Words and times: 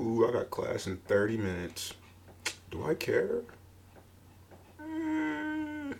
Ooh, 0.00 0.26
I 0.28 0.32
got 0.32 0.50
class 0.50 0.86
in 0.86 0.96
30 0.96 1.36
minutes. 1.36 1.94
Do 2.70 2.84
I 2.84 2.94
care? 2.94 3.42
Mm. 4.82 5.96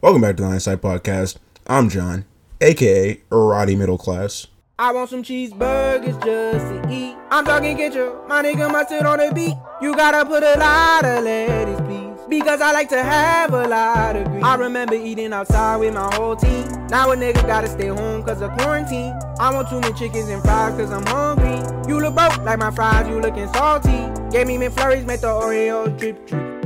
Welcome 0.00 0.22
back 0.22 0.36
to 0.36 0.42
the 0.42 0.48
Hindsight 0.48 0.80
Podcast. 0.80 1.36
I'm 1.66 1.90
John, 1.90 2.24
aka 2.62 3.20
Roddy 3.30 3.76
Middle 3.76 3.98
Class. 3.98 4.46
I 4.78 4.90
want 4.92 5.10
some 5.10 5.22
cheeseburgers 5.22 6.24
just 6.24 6.66
to 6.66 6.90
eat. 6.90 7.14
I'm 7.30 7.44
talking 7.44 7.76
ketchup, 7.76 8.26
my 8.26 8.42
nigga 8.42 8.72
mustard 8.72 9.04
on 9.04 9.18
the 9.18 9.32
beat. 9.34 9.54
You 9.82 9.94
gotta 9.94 10.24
put 10.24 10.42
a 10.42 10.58
lot 10.58 11.04
of 11.04 11.24
lettuce, 11.24 11.80
please. 11.82 12.26
Because 12.26 12.62
I 12.62 12.72
like 12.72 12.88
to 12.88 13.02
have 13.02 13.52
a 13.52 13.68
lot 13.68 14.16
of 14.16 14.24
greens. 14.28 14.44
I 14.44 14.54
remember 14.56 14.94
eating 14.94 15.34
outside 15.34 15.76
with 15.76 15.92
my 15.92 16.12
whole 16.14 16.36
team. 16.36 16.66
Now 16.86 17.12
a 17.12 17.16
nigga 17.16 17.46
gotta 17.46 17.68
stay 17.68 17.88
home 17.88 18.22
cause 18.22 18.40
of 18.40 18.50
quarantine. 18.56 19.12
I 19.38 19.52
want 19.52 19.68
two 19.68 19.78
many 19.80 19.92
chickens 19.92 20.30
and 20.30 20.42
fries 20.42 20.74
cause 20.78 20.90
I'm 20.90 21.04
hungry. 21.04 21.51
You 21.92 22.00
look 22.00 22.14
broke 22.14 22.38
like 22.38 22.58
my 22.58 22.70
fries, 22.70 23.06
you 23.06 23.20
looking 23.20 23.52
salty. 23.52 23.90
Gave 24.30 24.46
me 24.46 24.56
McFlurries, 24.56 25.04
make 25.04 25.20
the 25.20 25.26
Oreo 25.26 25.94
drip 25.98 26.26
drip. 26.26 26.64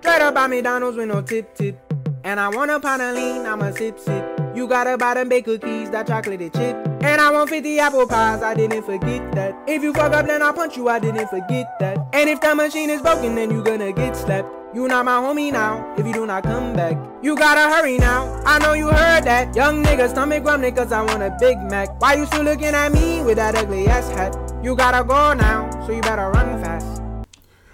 Straight 0.00 0.22
up 0.22 0.32
by 0.32 0.46
McDonald's 0.46 0.96
with 0.96 1.08
no 1.08 1.20
tip 1.20 1.54
tip. 1.54 1.78
And 2.24 2.40
I 2.40 2.48
want 2.48 2.70
a 2.70 2.80
pound 2.80 3.02
of 3.02 3.14
lean, 3.14 3.44
I'm 3.44 3.60
a 3.60 3.70
sip 3.76 3.98
sip. 3.98 4.40
You 4.56 4.66
gotta 4.66 4.96
buy 4.96 5.12
them 5.12 5.28
baked 5.28 5.44
cookies, 5.44 5.90
that 5.90 6.06
chocolate 6.06 6.54
chip. 6.54 6.74
And 7.02 7.20
I 7.20 7.30
want 7.30 7.50
50 7.50 7.80
apple 7.80 8.06
pies, 8.06 8.42
I 8.42 8.54
didn't 8.54 8.84
forget 8.84 9.30
that. 9.32 9.54
If 9.68 9.82
you 9.82 9.92
fuck 9.92 10.14
up, 10.14 10.26
then 10.26 10.40
I'll 10.40 10.54
punch 10.54 10.78
you, 10.78 10.88
I 10.88 10.98
didn't 11.00 11.28
forget 11.28 11.78
that. 11.80 11.98
And 12.14 12.30
if 12.30 12.40
the 12.40 12.54
machine 12.54 12.88
is 12.88 13.02
broken, 13.02 13.34
then 13.34 13.50
you 13.50 13.62
gonna 13.62 13.92
get 13.92 14.16
slapped. 14.16 14.48
You 14.74 14.88
not 14.88 15.04
my 15.04 15.18
homie 15.18 15.52
now, 15.52 15.94
if 15.98 16.06
you 16.06 16.14
do 16.14 16.24
not 16.24 16.44
come 16.44 16.72
back. 16.72 16.96
You 17.22 17.36
gotta 17.36 17.74
hurry 17.76 17.98
now, 17.98 18.40
I 18.46 18.58
know 18.58 18.72
you 18.72 18.86
heard 18.86 19.24
that. 19.24 19.54
Young 19.54 19.84
nigga 19.84 20.08
stomach 20.08 20.42
grumbling 20.44 20.74
cause 20.74 20.92
I 20.92 21.02
want 21.02 21.22
a 21.22 21.36
Big 21.38 21.58
Mac. 21.58 22.00
Why 22.00 22.14
you 22.14 22.24
still 22.24 22.42
looking 22.42 22.68
at 22.68 22.90
me 22.90 23.22
with 23.22 23.36
that 23.36 23.54
ugly 23.54 23.86
ass 23.86 24.08
hat? 24.08 24.34
You 24.62 24.76
gotta 24.76 25.02
go 25.02 25.34
now, 25.34 25.68
so 25.84 25.92
you 25.92 26.00
better 26.02 26.30
run 26.30 26.62
fast. 26.62 27.02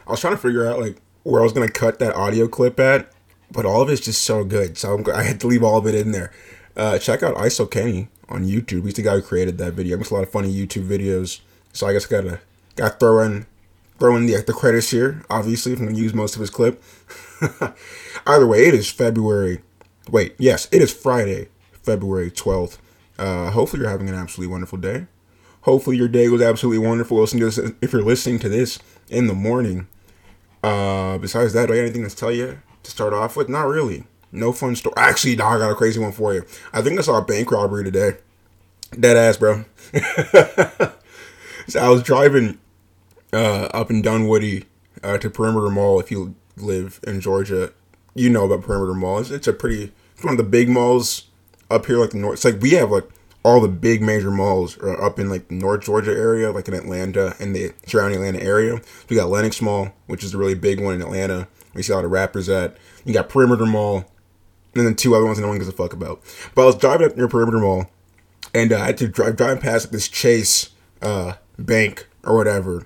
I 0.06 0.10
was 0.10 0.20
trying 0.20 0.32
to 0.32 0.40
figure 0.40 0.66
out 0.66 0.80
like 0.80 0.96
where 1.22 1.42
I 1.42 1.44
was 1.44 1.52
gonna 1.52 1.70
cut 1.70 1.98
that 1.98 2.14
audio 2.14 2.48
clip 2.48 2.80
at, 2.80 3.12
but 3.52 3.66
all 3.66 3.82
of 3.82 3.90
it's 3.90 4.00
just 4.00 4.22
so 4.22 4.42
good, 4.42 4.78
so 4.78 4.94
I'm, 4.94 5.04
I 5.14 5.22
had 5.22 5.38
to 5.40 5.46
leave 5.46 5.62
all 5.62 5.76
of 5.76 5.86
it 5.86 5.94
in 5.94 6.12
there. 6.12 6.32
Uh, 6.74 6.98
check 6.98 7.22
out 7.22 7.36
ISO 7.36 7.70
Kenny 7.70 8.08
on 8.30 8.46
YouTube. 8.46 8.84
He's 8.84 8.94
the 8.94 9.02
guy 9.02 9.16
who 9.16 9.22
created 9.22 9.58
that 9.58 9.74
video. 9.74 9.96
He 9.96 9.98
makes 9.98 10.10
a 10.10 10.14
lot 10.14 10.22
of 10.22 10.30
funny 10.30 10.50
YouTube 10.50 10.88
videos, 10.88 11.40
so 11.74 11.86
I 11.86 11.92
guess 11.92 12.06
I 12.06 12.22
gotta 12.22 12.40
gotta 12.74 12.96
throw 12.96 13.20
in 13.20 13.44
throwing 13.98 14.24
the, 14.24 14.42
the 14.46 14.54
credits 14.54 14.90
here, 14.90 15.22
obviously, 15.28 15.74
if 15.74 15.80
I'm 15.80 15.88
to 15.88 15.94
use 15.94 16.14
most 16.14 16.36
of 16.36 16.40
his 16.40 16.48
clip. 16.48 16.82
Either 18.26 18.46
way, 18.46 18.66
it 18.66 18.72
is 18.72 18.90
February. 18.90 19.60
Wait, 20.08 20.36
yes, 20.38 20.68
it 20.72 20.80
is 20.80 20.92
Friday, 20.94 21.48
February 21.82 22.30
12th. 22.30 22.78
Uh, 23.18 23.50
hopefully, 23.50 23.82
you're 23.82 23.90
having 23.90 24.08
an 24.08 24.14
absolutely 24.14 24.50
wonderful 24.50 24.78
day. 24.78 25.06
Hopefully, 25.68 25.98
your 25.98 26.08
day 26.08 26.30
was 26.30 26.40
absolutely 26.40 26.78
wonderful. 26.78 27.20
Listen 27.20 27.40
to 27.40 27.44
this 27.44 27.58
if 27.82 27.92
you're 27.92 28.00
listening 28.00 28.38
to 28.38 28.48
this 28.48 28.78
in 29.10 29.26
the 29.26 29.34
morning. 29.34 29.86
Uh, 30.62 31.18
besides 31.18 31.52
that, 31.52 31.66
do 31.66 31.74
I 31.74 31.76
have 31.76 31.84
anything 31.84 32.08
to 32.08 32.16
tell 32.16 32.32
you 32.32 32.62
to 32.82 32.90
start 32.90 33.12
off 33.12 33.36
with? 33.36 33.50
Not 33.50 33.66
really. 33.68 34.04
No 34.32 34.50
fun 34.52 34.76
story. 34.76 34.94
Actually, 34.96 35.36
no, 35.36 35.44
I 35.44 35.58
got 35.58 35.70
a 35.70 35.74
crazy 35.74 36.00
one 36.00 36.12
for 36.12 36.32
you. 36.32 36.46
I 36.72 36.80
think 36.80 36.98
I 36.98 37.02
saw 37.02 37.18
a 37.18 37.22
bank 37.22 37.52
robbery 37.52 37.84
today. 37.84 38.16
Dead 38.98 39.18
ass, 39.18 39.36
bro. 39.36 39.66
so 41.68 41.78
I 41.78 41.90
was 41.90 42.02
driving 42.02 42.58
uh, 43.34 43.68
up 43.74 43.90
in 43.90 44.00
Dunwoody 44.00 44.64
uh, 45.02 45.18
to 45.18 45.28
Perimeter 45.28 45.68
Mall. 45.68 46.00
If 46.00 46.10
you 46.10 46.34
live 46.56 46.98
in 47.06 47.20
Georgia, 47.20 47.74
you 48.14 48.30
know 48.30 48.46
about 48.46 48.62
Perimeter 48.62 48.94
Mall. 48.94 49.18
It's, 49.18 49.30
it's 49.30 49.46
a 49.46 49.52
pretty, 49.52 49.92
it's 50.14 50.24
one 50.24 50.32
of 50.32 50.38
the 50.38 50.44
big 50.44 50.70
malls 50.70 51.24
up 51.70 51.84
here, 51.84 51.98
like 51.98 52.12
the 52.12 52.16
north. 52.16 52.36
It's 52.36 52.44
like 52.46 52.62
we 52.62 52.70
have 52.70 52.90
like 52.90 53.04
all 53.48 53.60
the 53.60 53.68
big 53.68 54.02
major 54.02 54.30
malls 54.30 54.76
are 54.78 55.00
up 55.02 55.18
in 55.18 55.28
like 55.28 55.50
North 55.50 55.84
Georgia 55.84 56.12
area, 56.12 56.50
like 56.52 56.68
in 56.68 56.74
Atlanta 56.74 57.34
and 57.40 57.54
the 57.54 57.72
surrounding 57.86 58.20
Atlanta 58.20 58.42
area. 58.42 58.76
So 58.76 59.06
we 59.10 59.16
got 59.16 59.28
Lenox 59.28 59.60
Mall, 59.60 59.92
which 60.06 60.24
is 60.24 60.34
a 60.34 60.38
really 60.38 60.54
big 60.54 60.80
one 60.80 60.94
in 60.94 61.02
Atlanta. 61.02 61.48
We 61.74 61.82
see 61.82 61.92
a 61.92 61.96
lot 61.96 62.04
of 62.04 62.10
rappers 62.10 62.48
at. 62.48 62.76
You 63.04 63.14
got 63.14 63.28
Perimeter 63.28 63.66
Mall, 63.66 64.04
and 64.74 64.86
then 64.86 64.94
two 64.94 65.14
other 65.14 65.24
ones 65.24 65.38
that 65.38 65.42
no 65.42 65.48
one 65.48 65.58
gives 65.58 65.68
a 65.68 65.72
fuck 65.72 65.92
about. 65.92 66.20
But 66.54 66.62
I 66.62 66.66
was 66.66 66.76
driving 66.76 67.08
up 67.08 67.16
near 67.16 67.28
Perimeter 67.28 67.58
Mall, 67.58 67.90
and 68.54 68.72
uh, 68.72 68.80
I 68.80 68.86
had 68.86 68.98
to 68.98 69.08
drive 69.08 69.36
driving 69.36 69.62
past 69.62 69.86
like, 69.86 69.92
this 69.92 70.08
Chase 70.08 70.70
uh, 71.02 71.34
bank 71.58 72.08
or 72.24 72.36
whatever 72.36 72.84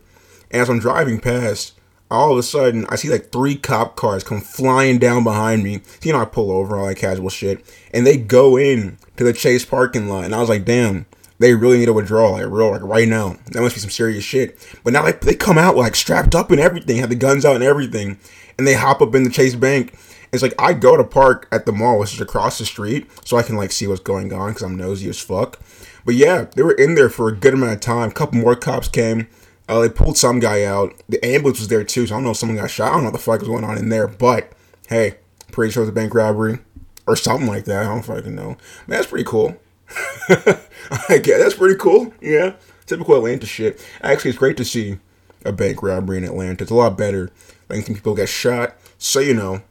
and 0.52 0.60
as 0.60 0.68
I'm 0.68 0.78
driving 0.78 1.18
past, 1.18 1.72
all 2.10 2.32
of 2.32 2.38
a 2.38 2.42
sudden 2.42 2.86
I 2.90 2.96
see 2.96 3.08
like 3.08 3.32
three 3.32 3.56
cop 3.56 3.96
cars 3.96 4.22
come 4.22 4.40
flying 4.40 4.98
down 4.98 5.24
behind 5.24 5.64
me. 5.64 5.80
You 6.02 6.12
know, 6.12 6.20
I 6.20 6.26
pull 6.26 6.52
over 6.52 6.76
all 6.76 6.86
that 6.86 6.96
casual 6.96 7.30
shit, 7.30 7.64
and 7.92 8.06
they 8.06 8.18
go 8.18 8.58
in 8.58 8.98
to 9.16 9.24
the 9.24 9.32
Chase 9.32 9.64
parking 9.64 10.08
lot, 10.08 10.24
and 10.24 10.34
I 10.34 10.40
was 10.40 10.48
like, 10.48 10.64
damn. 10.64 11.06
They 11.38 11.54
really 11.54 11.78
need 11.78 11.88
a 11.88 11.92
withdrawal, 11.92 12.32
like 12.32 12.46
real, 12.46 12.70
like 12.70 12.82
right 12.82 13.08
now. 13.08 13.36
That 13.50 13.62
must 13.62 13.74
be 13.74 13.80
some 13.80 13.90
serious 13.90 14.22
shit. 14.22 14.56
But 14.84 14.92
now, 14.92 15.02
like, 15.02 15.22
they 15.22 15.34
come 15.34 15.58
out 15.58 15.76
like 15.76 15.96
strapped 15.96 16.36
up 16.36 16.52
and 16.52 16.60
everything, 16.60 16.98
have 16.98 17.08
the 17.08 17.16
guns 17.16 17.44
out 17.44 17.56
and 17.56 17.64
everything, 17.64 18.20
and 18.56 18.64
they 18.64 18.74
hop 18.74 19.02
up 19.02 19.12
in 19.16 19.24
the 19.24 19.30
Chase 19.30 19.56
Bank. 19.56 19.92
It's 20.32 20.42
like 20.42 20.54
I 20.56 20.72
go 20.72 20.96
to 20.96 21.02
park 21.02 21.48
at 21.50 21.66
the 21.66 21.72
mall, 21.72 21.98
which 21.98 22.14
is 22.14 22.20
across 22.20 22.58
the 22.58 22.64
street, 22.64 23.08
so 23.26 23.36
I 23.36 23.42
can 23.42 23.56
like 23.56 23.72
see 23.72 23.88
what's 23.88 24.00
going 24.00 24.32
on 24.32 24.50
because 24.50 24.62
I'm 24.62 24.76
nosy 24.76 25.08
as 25.08 25.18
fuck. 25.20 25.58
But 26.04 26.14
yeah, 26.14 26.46
they 26.54 26.62
were 26.62 26.72
in 26.72 26.94
there 26.94 27.10
for 27.10 27.28
a 27.28 27.36
good 27.36 27.54
amount 27.54 27.72
of 27.72 27.80
time. 27.80 28.10
A 28.10 28.14
couple 28.14 28.40
more 28.40 28.54
cops 28.54 28.86
came. 28.86 29.26
Uh, 29.68 29.80
they 29.80 29.88
pulled 29.88 30.16
some 30.16 30.38
guy 30.38 30.64
out. 30.64 30.94
The 31.08 31.24
ambulance 31.24 31.58
was 31.58 31.68
there 31.68 31.84
too, 31.84 32.06
so 32.06 32.14
I 32.14 32.16
don't 32.16 32.24
know 32.24 32.30
if 32.30 32.36
someone 32.36 32.58
got 32.58 32.70
shot. 32.70 32.88
I 32.88 32.92
don't 32.92 33.00
know 33.00 33.10
what 33.10 33.14
the 33.14 33.18
fuck 33.18 33.40
was 33.40 33.48
going 33.48 33.64
on 33.64 33.78
in 33.78 33.88
there, 33.88 34.06
but 34.08 34.52
hey, 34.88 35.16
pretty 35.50 35.72
sure 35.72 35.82
it 35.82 35.86
was 35.86 35.90
a 35.90 35.92
bank 35.92 36.14
robbery 36.14 36.60
or 37.06 37.16
something 37.16 37.48
like 37.48 37.64
that. 37.64 37.82
I 37.82 37.88
don't 37.88 38.02
fucking 38.02 38.34
know. 38.34 38.56
Man, 38.86 38.98
that's 38.98 39.06
pretty 39.06 39.24
cool. 39.24 39.56
I 40.28 41.18
get 41.22 41.38
that's 41.38 41.54
pretty 41.54 41.76
cool. 41.78 42.12
Yeah, 42.20 42.54
typical 42.86 43.16
Atlanta 43.16 43.46
shit. 43.46 43.84
Actually, 44.02 44.30
it's 44.30 44.38
great 44.38 44.56
to 44.56 44.64
see 44.64 44.98
a 45.44 45.52
bank 45.52 45.82
robbery 45.82 46.18
in 46.18 46.24
Atlanta. 46.24 46.62
It's 46.62 46.70
a 46.70 46.74
lot 46.74 46.96
better 46.96 47.30
than 47.68 47.82
people 47.82 48.14
get 48.14 48.28
shot. 48.28 48.76
So 48.98 49.20
you 49.20 49.34
know, 49.34 49.62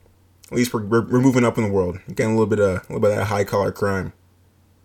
at 0.51 0.57
least 0.57 0.73
we're, 0.73 0.83
we're, 0.83 1.05
we're 1.05 1.21
moving 1.21 1.45
up 1.45 1.57
in 1.57 1.63
the 1.63 1.71
world, 1.71 1.99
getting 2.07 2.33
a 2.33 2.35
little 2.35 2.45
bit 2.45 2.59
of 2.59 2.69
a 2.69 2.93
little 2.93 2.99
bit 2.99 3.11
of 3.11 3.17
that 3.17 3.25
high 3.25 3.43
collar 3.43 3.71
crime. 3.71 4.13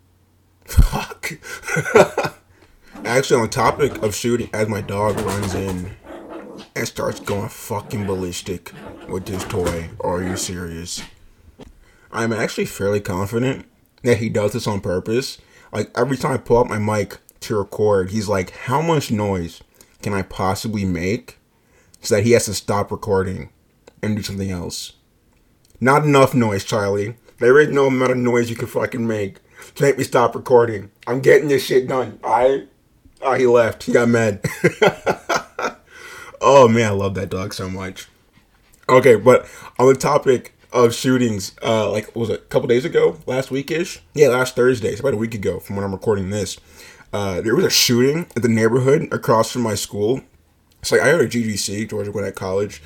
Fuck. 0.65 1.33
Actually, 3.05 3.37
on 3.37 3.43
the 3.43 3.53
topic 3.53 4.03
of 4.03 4.15
shooting, 4.15 4.49
as 4.53 4.69
my 4.69 4.81
dog 4.81 5.21
runs 5.21 5.55
in 5.55 5.91
and 6.75 6.89
starts 6.89 7.21
going 7.21 7.49
fucking 7.49 8.07
ballistic 8.07 8.73
with 9.09 9.29
his 9.29 9.45
toy, 9.45 9.91
are 10.01 10.23
you 10.23 10.37
serious? 10.37 11.03
I'm 12.13 12.33
actually 12.33 12.67
fairly 12.67 13.01
confident 13.01 13.67
that 14.03 14.19
he 14.19 14.29
does 14.29 14.53
this 14.53 14.67
on 14.67 14.81
purpose. 14.81 15.39
Like 15.73 15.91
every 15.97 16.17
time 16.17 16.33
I 16.33 16.39
pull 16.39 16.59
up 16.59 16.69
my 16.69 16.79
mic 16.79 17.19
to 17.41 17.57
record, 17.57 18.11
he's 18.11 18.29
like, 18.29 18.51
"How 18.51 18.81
much 18.81 19.11
noise 19.11 19.63
can 20.03 20.13
I 20.15 20.23
possibly 20.23 20.85
make?" 20.85 21.39
So 22.01 22.17
that 22.17 22.25
he 22.25 22.33
has 22.33 22.45
to 22.47 22.55
stop 22.55 22.91
recording 22.91 23.51
and 24.03 24.17
do 24.17 24.23
something 24.23 24.51
else. 24.51 24.93
Not 25.81 26.05
enough 26.05 26.35
noise, 26.35 26.65
Charlie. 26.65 27.17
There 27.39 27.59
is 27.59 27.69
no 27.69 27.87
amount 27.87 28.13
of 28.13 28.17
noise 28.17 28.49
you 28.49 28.57
can 28.57 28.69
fucking 28.69 29.07
make 29.07 29.41
to 29.75 29.83
make 29.83 29.99
me 29.99 30.05
stop 30.05 30.35
recording. 30.35 30.91
I'm 31.07 31.21
getting 31.21 31.49
this 31.49 31.65
shit 31.65 31.89
done. 31.89 32.19
I, 32.25 32.69
Oh, 33.23 33.35
he 33.35 33.47
left. 33.47 33.85
He 33.85 33.93
got 33.93 34.09
mad. 34.09 34.41
oh 36.41 36.69
man, 36.69 36.87
I 36.87 36.91
love 36.91 37.15
that 37.15 37.31
dog 37.31 37.55
so 37.55 37.69
much. 37.69 38.07
Okay, 38.89 39.17
but 39.17 39.49
on 39.79 39.89
the 39.89 39.95
topic 39.95 40.56
of 40.73 40.95
shootings, 40.95 41.57
uh, 41.63 41.91
like 41.91 42.15
was 42.15 42.31
it 42.31 42.41
a 42.41 42.45
couple 42.45 42.69
days 42.69 42.85
ago, 42.85 43.19
last 43.27 43.51
weekish? 43.51 44.01
Yeah, 44.15 44.29
last 44.29 44.57
Thursday. 44.57 44.89
It's 44.89 45.01
about 45.01 45.15
a 45.15 45.19
week 45.19 45.35
ago 45.35 45.61
from 45.61 45.77
when 45.77 45.85
I'm 45.85 45.93
recording 45.93 46.31
this. 46.31 46.59
Uh, 47.13 47.41
there 47.41 47.55
was 47.55 47.65
a 47.65 47.71
shooting 47.71 48.27
at 48.37 48.43
the 48.43 48.49
neighborhood 48.49 49.09
across 49.13 49.51
from 49.53 49.63
my 49.63 49.75
school. 49.75 50.21
It's 50.81 50.93
like 50.93 51.01
I 51.01 51.13
go 51.13 51.27
to 51.27 51.29
GGC, 51.29 51.89
Georgia 51.89 52.11
Gwinnett 52.11 52.35
College, 52.35 52.83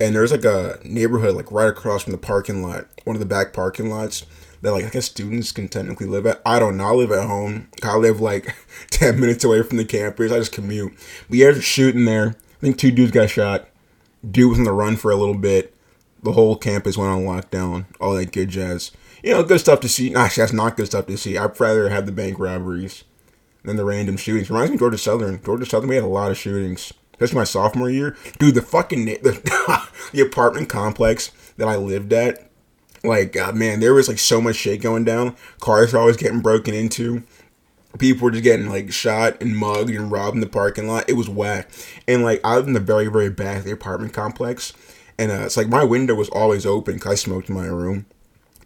and 0.00 0.14
there's 0.14 0.32
like 0.32 0.44
a 0.44 0.78
neighborhood 0.84 1.34
like 1.34 1.50
right 1.52 1.68
across 1.68 2.04
from 2.04 2.12
the 2.12 2.18
parking 2.18 2.62
lot, 2.62 2.86
one 3.04 3.16
of 3.16 3.20
the 3.20 3.26
back 3.26 3.52
parking 3.52 3.90
lots 3.90 4.26
that 4.64 4.72
like 4.72 4.84
I 4.84 4.88
guess 4.88 5.04
students 5.04 5.52
can 5.52 5.68
technically 5.68 6.06
live 6.06 6.26
at. 6.26 6.40
I 6.44 6.58
don't 6.58 6.78
know. 6.78 6.86
I 6.86 6.92
live 6.92 7.12
at 7.12 7.26
home. 7.26 7.68
I 7.82 7.96
live 7.96 8.20
like 8.20 8.56
ten 8.90 9.20
minutes 9.20 9.44
away 9.44 9.62
from 9.62 9.76
the 9.76 9.84
campus. 9.84 10.32
I 10.32 10.38
just 10.38 10.52
commute. 10.52 10.94
But 11.28 11.38
yeah, 11.38 11.50
there's 11.52 11.64
shooting 11.64 12.06
there. 12.06 12.28
I 12.28 12.60
think 12.60 12.78
two 12.78 12.90
dudes 12.90 13.12
got 13.12 13.28
shot. 13.28 13.68
Dude 14.28 14.48
was 14.48 14.58
on 14.58 14.64
the 14.64 14.72
run 14.72 14.96
for 14.96 15.10
a 15.10 15.16
little 15.16 15.36
bit. 15.36 15.73
The 16.24 16.32
whole 16.32 16.56
campus 16.56 16.96
went 16.96 17.10
on 17.10 17.22
lockdown. 17.22 17.84
All 18.00 18.14
that 18.14 18.32
good 18.32 18.48
jazz. 18.48 18.90
You 19.22 19.32
know, 19.32 19.42
good 19.44 19.60
stuff 19.60 19.80
to 19.80 19.88
see. 19.88 20.14
Actually, 20.14 20.42
that's 20.42 20.52
not 20.52 20.76
good 20.76 20.86
stuff 20.86 21.06
to 21.06 21.16
see. 21.16 21.38
I'd 21.38 21.58
rather 21.60 21.88
have 21.88 22.06
the 22.06 22.12
bank 22.12 22.38
robberies 22.38 23.04
than 23.62 23.76
the 23.76 23.84
random 23.84 24.16
shootings. 24.16 24.50
Reminds 24.50 24.70
me 24.70 24.76
of 24.76 24.80
Georgia 24.80 24.98
Southern. 24.98 25.42
Georgia 25.42 25.66
Southern, 25.66 25.88
we 25.88 25.94
had 25.94 26.04
a 26.04 26.08
lot 26.08 26.30
of 26.30 26.36
shootings. 26.36 26.92
Especially 27.12 27.36
my 27.36 27.44
sophomore 27.44 27.90
year. 27.90 28.16
Dude, 28.38 28.56
the 28.56 28.62
fucking 28.62 29.04
the, 29.04 29.88
the 30.12 30.20
apartment 30.20 30.68
complex 30.68 31.30
that 31.56 31.68
I 31.68 31.76
lived 31.76 32.12
at 32.12 32.50
like, 33.04 33.36
uh, 33.36 33.52
man, 33.52 33.80
there 33.80 33.94
was 33.94 34.08
like 34.08 34.18
so 34.18 34.40
much 34.40 34.56
shit 34.56 34.80
going 34.80 35.04
down. 35.04 35.36
Cars 35.60 35.92
were 35.92 35.98
always 35.98 36.16
getting 36.16 36.40
broken 36.40 36.74
into. 36.74 37.22
People 37.98 38.24
were 38.24 38.30
just 38.32 38.42
getting 38.42 38.68
like 38.68 38.92
shot 38.92 39.40
and 39.40 39.56
mugged 39.56 39.90
and 39.90 40.10
robbed 40.10 40.34
in 40.34 40.40
the 40.40 40.48
parking 40.48 40.88
lot. 40.88 41.08
It 41.08 41.12
was 41.12 41.28
whack. 41.28 41.70
And 42.08 42.24
like, 42.24 42.40
I 42.44 42.56
was 42.56 42.66
in 42.66 42.72
the 42.72 42.80
very, 42.80 43.06
very 43.06 43.30
back 43.30 43.58
of 43.58 43.64
the 43.64 43.72
apartment 43.72 44.12
complex. 44.12 44.72
And 45.18 45.30
uh, 45.30 45.44
it's 45.44 45.56
like 45.56 45.68
my 45.68 45.84
window 45.84 46.14
was 46.14 46.28
always 46.30 46.66
open 46.66 46.94
because 46.94 47.12
I 47.12 47.14
smoked 47.14 47.48
in 47.48 47.54
my 47.54 47.66
room. 47.66 48.06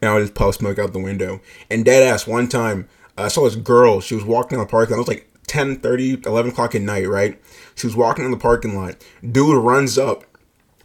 And 0.01 0.11
I 0.11 0.15
would 0.15 0.21
just 0.21 0.35
puff 0.35 0.55
smoke 0.55 0.79
out 0.79 0.93
the 0.93 1.01
window. 1.01 1.41
And 1.71 1.85
dead 1.85 2.03
ass, 2.03 2.27
one 2.27 2.49
time, 2.49 2.89
uh, 3.17 3.23
I 3.23 3.29
saw 3.29 3.45
this 3.45 3.57
girl. 3.57 4.01
She 4.01 4.15
was 4.15 4.25
walking 4.25 4.57
down 4.57 4.67
the 4.67 4.71
parking 4.71 4.97
lot. 4.97 5.01
It 5.03 5.09
was 5.09 5.09
like 5.09 5.29
10 5.49 5.81
30 5.81 6.23
11 6.27 6.53
o'clock 6.53 6.75
at 6.75 6.83
night 6.83 7.09
right 7.09 7.41
she 7.75 7.87
was 7.87 7.97
walking 7.97 8.25
in 8.25 8.31
the 8.31 8.37
parking 8.37 8.77
lot 8.77 8.97
dude 9.29 9.57
runs 9.57 9.99
up 9.99 10.25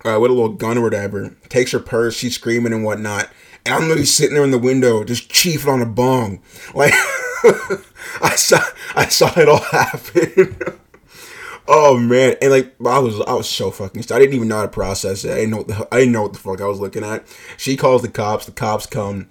uh, 0.06 0.18
with 0.20 0.32
a 0.32 0.34
little 0.34 0.50
gun 0.50 0.78
or 0.78 0.82
whatever 0.82 1.36
takes 1.50 1.72
her 1.72 1.80
purse 1.80 2.16
she's 2.16 2.36
screaming 2.36 2.74
and 2.74 2.84
whatnot 2.84 3.30
and 3.66 3.76
i'm 3.76 3.82
literally 3.82 4.06
sitting 4.06 4.34
there 4.34 4.44
in 4.44 4.52
the 4.52 4.58
window 4.58 5.04
just 5.04 5.30
chiefing 5.30 5.72
on 5.72 5.82
a 5.82 5.86
bong 5.86 6.42
like 6.74 6.94
i 8.22 8.34
saw 8.36 8.60
i 8.96 9.06
saw 9.06 9.32
it 9.38 9.50
all 9.50 9.58
happen 9.72 10.80
Oh 11.68 11.98
man, 11.98 12.36
and 12.42 12.52
like 12.52 12.76
I 12.86 13.00
was, 13.00 13.22
I 13.22 13.34
was 13.34 13.50
so 13.50 13.72
fucking. 13.72 14.04
I 14.12 14.20
didn't 14.20 14.36
even 14.36 14.50
know 14.50 14.58
how 14.58 14.62
to 14.64 14.68
process 14.68 15.24
it. 15.24 15.32
I 15.32 15.36
didn't 15.36 15.52
know 15.52 15.58
what 15.58 15.68
the, 15.68 15.88
I 15.92 16.00
didn't 16.00 16.12
know 16.12 16.24
what 16.24 16.34
the 16.34 16.40
fuck 16.40 16.60
I 16.60 16.68
was 16.68 16.80
looking 16.80 17.04
at. 17.04 17.26
She 17.58 17.78
calls 17.78 18.02
the 18.02 18.10
cops. 18.10 18.46
The 18.46 18.52
cops 18.52 18.86
come, 18.86 19.30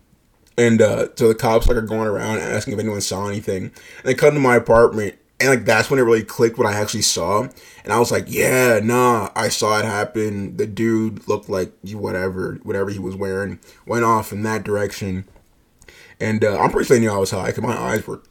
and 0.57 0.81
uh, 0.81 1.09
so 1.15 1.29
the 1.29 1.35
cops 1.35 1.69
like 1.69 1.77
are 1.77 1.83
going 1.83 2.09
around 2.09 2.39
asking 2.39 2.73
if 2.73 2.79
anyone 2.81 3.03
saw 3.03 3.29
anything. 3.29 3.65
And 3.65 3.73
they 4.05 4.15
come 4.15 4.33
to 4.33 4.41
my 4.41 4.57
apartment, 4.57 5.17
and 5.41 5.51
like 5.51 5.67
that's 5.67 5.91
when 5.91 5.99
it 5.99 6.05
really 6.05 6.25
clicked 6.25 6.57
what 6.57 6.67
I 6.67 6.73
actually 6.73 7.03
saw. 7.03 7.49
And 7.85 7.93
I 7.93 7.99
was 7.99 8.11
like, 8.11 8.25
yeah, 8.29 8.81
nah, 8.83 9.31
I 9.37 9.49
saw 9.49 9.79
it 9.79 9.85
happen. 9.85 10.57
The 10.57 10.67
dude 10.67 11.29
looked 11.29 11.51
like 11.51 11.73
whatever, 11.93 12.61
whatever 12.63 12.89
he 12.91 12.99
was 12.99 13.15
wearing, 13.17 13.59
went 13.85 14.05
off 14.05 14.33
in 14.33 14.43
that 14.45 14.65
direction. 14.65 15.27
And 16.19 16.45
uh, 16.45 16.59
I'm 16.59 16.71
pretty 16.71 16.87
sure 16.87 16.97
they 16.97 17.01
knew 17.01 17.13
I 17.13 17.19
was 17.19 17.33
high 17.33 17.49
because 17.49 17.63
my 17.63 17.77
eyes 17.77 18.07
were 18.07 18.23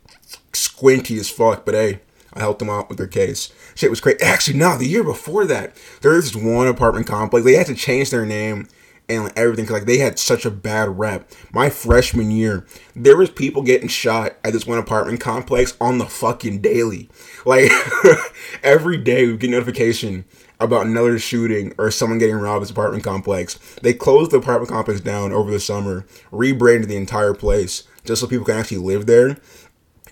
squinty 0.54 1.19
as 1.19 1.30
fuck. 1.30 1.65
But 1.65 1.75
hey, 1.75 2.00
I 2.33 2.39
helped 2.39 2.59
them 2.59 2.69
out 2.69 2.88
with 2.88 2.97
their 2.97 3.07
case. 3.07 3.51
Shit 3.75 3.89
was 3.89 4.01
crazy. 4.01 4.21
Actually, 4.21 4.57
no, 4.57 4.77
the 4.77 4.88
year 4.88 5.03
before 5.03 5.45
that, 5.45 5.75
there 6.01 6.13
was 6.13 6.35
one 6.35 6.68
apartment 6.68 7.07
complex. 7.07 7.45
They 7.45 7.53
had 7.53 7.68
to 7.68 7.75
change 7.75 8.09
their 8.09 8.25
name 8.25 8.68
and 9.09 9.25
like 9.25 9.38
everything 9.38 9.65
because 9.65 9.81
like 9.81 9.88
they 9.88 9.97
had 9.97 10.19
such 10.19 10.45
a 10.45 10.51
bad 10.51 10.97
rep. 10.97 11.29
My 11.51 11.69
freshman 11.69 12.31
year, 12.31 12.65
there 12.95 13.18
was 13.18 13.29
people 13.29 13.62
getting 13.62 13.88
shot 13.88 14.35
at 14.44 14.53
this 14.53 14.65
one 14.65 14.77
apartment 14.77 15.19
complex 15.19 15.75
on 15.81 15.97
the 15.97 16.06
fucking 16.06 16.62
daily. 16.62 17.09
Like 17.45 17.71
every 18.63 18.97
day, 18.97 19.27
we 19.27 19.38
get 19.38 19.50
notification 19.50 20.25
about 20.59 20.85
another 20.85 21.18
shooting 21.18 21.73
or 21.77 21.89
someone 21.89 22.19
getting 22.19 22.35
robbed 22.35 22.57
at 22.57 22.62
this 22.62 22.71
apartment 22.71 23.03
complex. 23.03 23.56
They 23.81 23.94
closed 23.94 24.31
the 24.31 24.38
apartment 24.38 24.71
complex 24.71 25.01
down 25.01 25.31
over 25.31 25.50
the 25.50 25.59
summer, 25.59 26.06
rebranded 26.31 26.89
the 26.89 26.97
entire 26.97 27.33
place 27.33 27.83
just 28.06 28.21
so 28.21 28.27
people 28.27 28.45
can 28.45 28.57
actually 28.57 28.77
live 28.77 29.06
there 29.06 29.38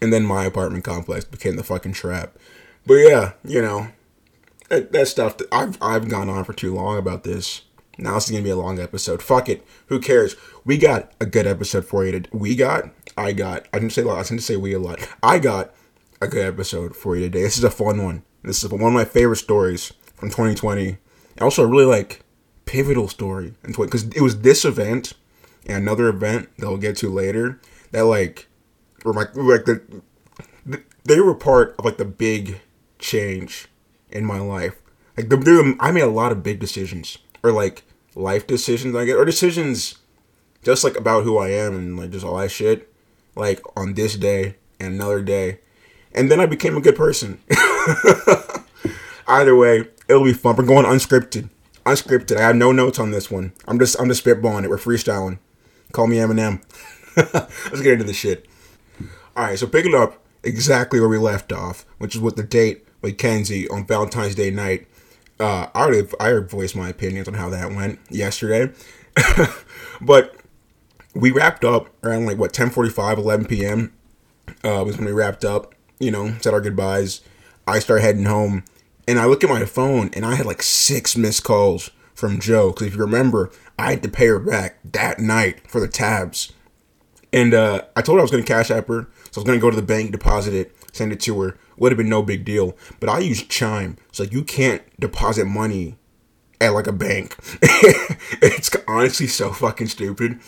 and 0.02 0.14
then 0.14 0.26
my 0.26 0.46
apartment 0.46 0.84
complex 0.84 1.26
became 1.26 1.56
the 1.56 1.64
fucking 1.64 1.94
trap. 1.94 2.38
But 2.90 2.96
yeah, 2.96 3.34
you 3.46 3.62
know, 3.62 3.90
that, 4.70 4.92
that 4.94 5.08
stuff. 5.08 5.38
I've 5.52 5.78
I've 5.80 6.10
gone 6.10 6.28
on 6.28 6.44
for 6.44 6.54
too 6.54 6.74
long 6.74 6.98
about 6.98 7.24
this. 7.24 7.62
Now 8.00 8.16
this 8.16 8.26
is 8.26 8.32
gonna 8.32 8.44
be 8.44 8.50
a 8.50 8.56
long 8.56 8.80
episode. 8.80 9.22
Fuck 9.22 9.48
it. 9.48 9.64
Who 9.90 10.00
cares? 10.00 10.36
We 10.66 10.80
got 10.80 11.14
a 11.22 11.28
good 11.28 11.46
episode 11.46 11.86
for 11.86 12.04
you. 12.04 12.20
To, 12.20 12.36
we 12.36 12.56
got. 12.56 12.90
I 13.16 13.34
got. 13.34 13.68
I 13.72 13.78
didn't 13.78 13.94
say 13.94 14.02
a 14.02 14.06
lot. 14.06 14.18
I 14.18 14.24
didn't 14.24 14.42
say 14.42 14.58
we 14.58 14.74
a 14.74 14.80
lot. 14.80 15.08
I 15.22 15.38
got 15.38 15.72
a 16.20 16.28
good 16.28 16.44
episode 16.44 16.96
for 16.96 17.16
you 17.16 17.26
today. 17.26 17.44
This 17.44 17.60
is 17.60 17.64
a 17.64 17.70
fun 17.70 18.04
one. 18.04 18.24
This 18.42 18.64
is 18.64 18.72
one 18.72 18.82
of 18.82 18.94
my 18.94 19.06
favorite 19.06 19.38
stories 19.38 19.94
from 20.16 20.30
2020. 20.30 20.88
And 20.88 21.42
also 21.42 21.66
a 21.66 21.68
really 21.68 21.86
like 21.86 22.24
pivotal 22.66 23.08
story 23.08 23.54
in 23.64 23.74
because 23.74 24.06
it 24.06 24.22
was 24.22 24.42
this 24.42 24.66
event 24.66 25.14
and 25.68 25.78
another 25.78 26.08
event 26.08 26.50
that 26.58 26.68
we'll 26.68 26.78
get 26.78 26.98
to 26.98 27.10
later 27.12 27.62
that 27.92 28.06
like 28.06 28.48
were 29.06 29.14
my 29.14 29.28
like 29.36 29.66
the, 29.66 30.02
they 31.04 31.20
were 31.20 31.36
part 31.36 31.76
of 31.78 31.86
like 31.86 31.98
the 31.98 32.06
big 32.06 32.62
change 33.00 33.68
in 34.12 34.26
my 34.26 34.40
life. 34.40 34.76
Like 35.18 35.32
I 35.80 35.92
made 35.92 36.02
a 36.02 36.08
lot 36.08 36.32
of 36.32 36.44
big 36.44 36.60
decisions 36.60 37.18
or 37.44 37.52
like 37.52 37.84
life 38.16 38.48
decisions 38.48 38.96
I 38.96 39.06
get 39.06 39.18
or 39.18 39.26
decisions 39.26 39.98
just 40.64 40.84
like 40.84 40.98
about 40.98 41.24
who 41.24 41.38
I 41.38 41.50
am 41.50 41.76
and 41.76 41.98
like 41.98 42.12
just 42.12 42.26
all 42.26 42.38
that 42.38 42.52
shit. 42.52 42.94
Like 43.36 43.62
on 43.78 43.94
this 43.94 44.16
day 44.16 44.56
and 44.80 44.96
another 44.96 45.22
day, 45.22 45.60
and 46.14 46.30
then 46.30 46.40
I 46.40 46.46
became 46.46 46.76
a 46.76 46.82
good 46.82 46.96
person. 46.96 47.40
Either 49.28 49.56
way, 49.56 49.88
it'll 50.08 50.24
be 50.24 50.34
fun. 50.34 50.56
We're 50.56 50.66
going 50.66 50.86
unscripted. 50.86 51.50
Unscripted. 51.86 52.38
I 52.38 52.42
have 52.42 52.56
no 52.56 52.72
notes 52.72 53.00
on 53.00 53.12
this 53.12 53.32
one. 53.32 53.54
I'm 53.68 53.80
just 53.80 54.00
I'm 54.00 54.10
just 54.10 54.26
spitballing 54.26 54.64
it. 54.64 54.70
We're 54.70 54.78
freestyling. 54.78 55.40
Call 55.92 56.08
me 56.08 56.18
Eminem. 56.18 56.62
Let's 57.16 57.82
get 57.82 57.94
into 57.94 58.06
the 58.06 58.14
shit. 58.14 58.46
All 59.36 59.46
right, 59.46 59.58
so 59.58 59.68
picking 59.68 59.96
up 59.96 60.22
exactly 60.44 61.00
where 61.00 61.10
we 61.10 61.18
left 61.18 61.54
off, 61.54 61.86
which 61.98 62.16
is 62.16 62.22
with 62.22 62.36
the 62.36 62.44
date 62.44 62.86
with 63.02 63.18
Kenzie 63.18 63.68
on 63.70 63.86
Valentine's 63.86 64.36
Day 64.36 64.52
night. 64.52 64.88
Uh, 65.40 65.68
I 65.74 65.82
already 65.82 66.08
I 66.20 66.32
already 66.32 66.48
voiced 66.48 66.76
my 66.76 66.90
opinions 66.90 67.28
on 67.28 67.34
how 67.36 67.50
that 67.50 67.72
went 67.72 68.00
yesterday, 68.10 68.74
but 70.02 70.36
we 71.14 71.32
wrapped 71.32 71.64
up 71.64 71.90
around 72.04 72.26
like 72.26 72.38
what 72.38 72.54
10:45, 72.54 73.18
11 73.18 73.46
p.m. 73.46 73.94
Uh, 74.64 74.84
was 74.86 74.98
when 74.98 75.06
we 75.06 75.12
wrapped 75.12 75.46
up. 75.46 75.76
You 76.00 76.12
know, 76.12 76.36
said 76.42 76.54
our 76.54 76.62
goodbyes. 76.62 77.22
I 77.68 77.80
start 77.80 78.02
heading 78.02 78.26
home, 78.26 78.64
and 79.08 79.20
I 79.20 79.26
look 79.26 79.44
at 79.44 79.50
my 79.50 79.66
phone, 79.66 80.10
and 80.14 80.26
I 80.26 80.36
had 80.36 80.46
like 80.46 80.62
six 80.62 81.16
missed 81.16 81.44
calls 81.44 81.92
from 82.14 82.40
Joe. 82.40 82.72
Because 82.72 82.88
if 82.88 82.96
you 82.96 83.02
remember, 83.02 83.52
I 83.78 83.92
had 83.92 84.04
to 84.04 84.10
pay 84.10 84.28
her 84.28 84.40
back 84.40 84.80
that 84.84 85.20
night 85.20 85.70
for 85.70 85.80
the 85.80 85.88
tabs. 85.88 86.52
And 87.32 87.54
uh, 87.54 87.84
I 87.96 88.02
told 88.02 88.18
her 88.18 88.22
I 88.22 88.24
was 88.24 88.32
going 88.32 88.44
to 88.44 88.48
cash 88.48 88.72
app 88.72 88.88
her. 88.88 89.08
So 89.32 89.40
I 89.40 89.42
was 89.42 89.44
going 89.46 89.60
to 89.60 89.62
go 89.62 89.70
to 89.70 89.76
the 89.76 89.82
bank, 89.82 90.12
deposit 90.12 90.54
it, 90.54 90.76
send 90.92 91.12
it 91.12 91.20
to 91.22 91.42
her. 91.42 91.58
Would 91.80 91.92
have 91.92 91.98
been 91.98 92.10
no 92.10 92.22
big 92.22 92.46
deal. 92.46 92.78
But 93.00 93.10
I 93.10 93.20
use 93.20 93.44
Chime. 93.44 93.98
So 94.12 94.24
you 94.24 94.44
can't 94.44 94.82
deposit 95.00 95.46
money 95.46 95.98
at 96.62 96.70
like 96.70 96.88
a 96.88 96.92
bank. 96.92 97.36
it's 97.62 98.70
honestly 98.88 99.28
so 99.28 99.52
fucking 99.52 99.88
stupid. 99.88 100.40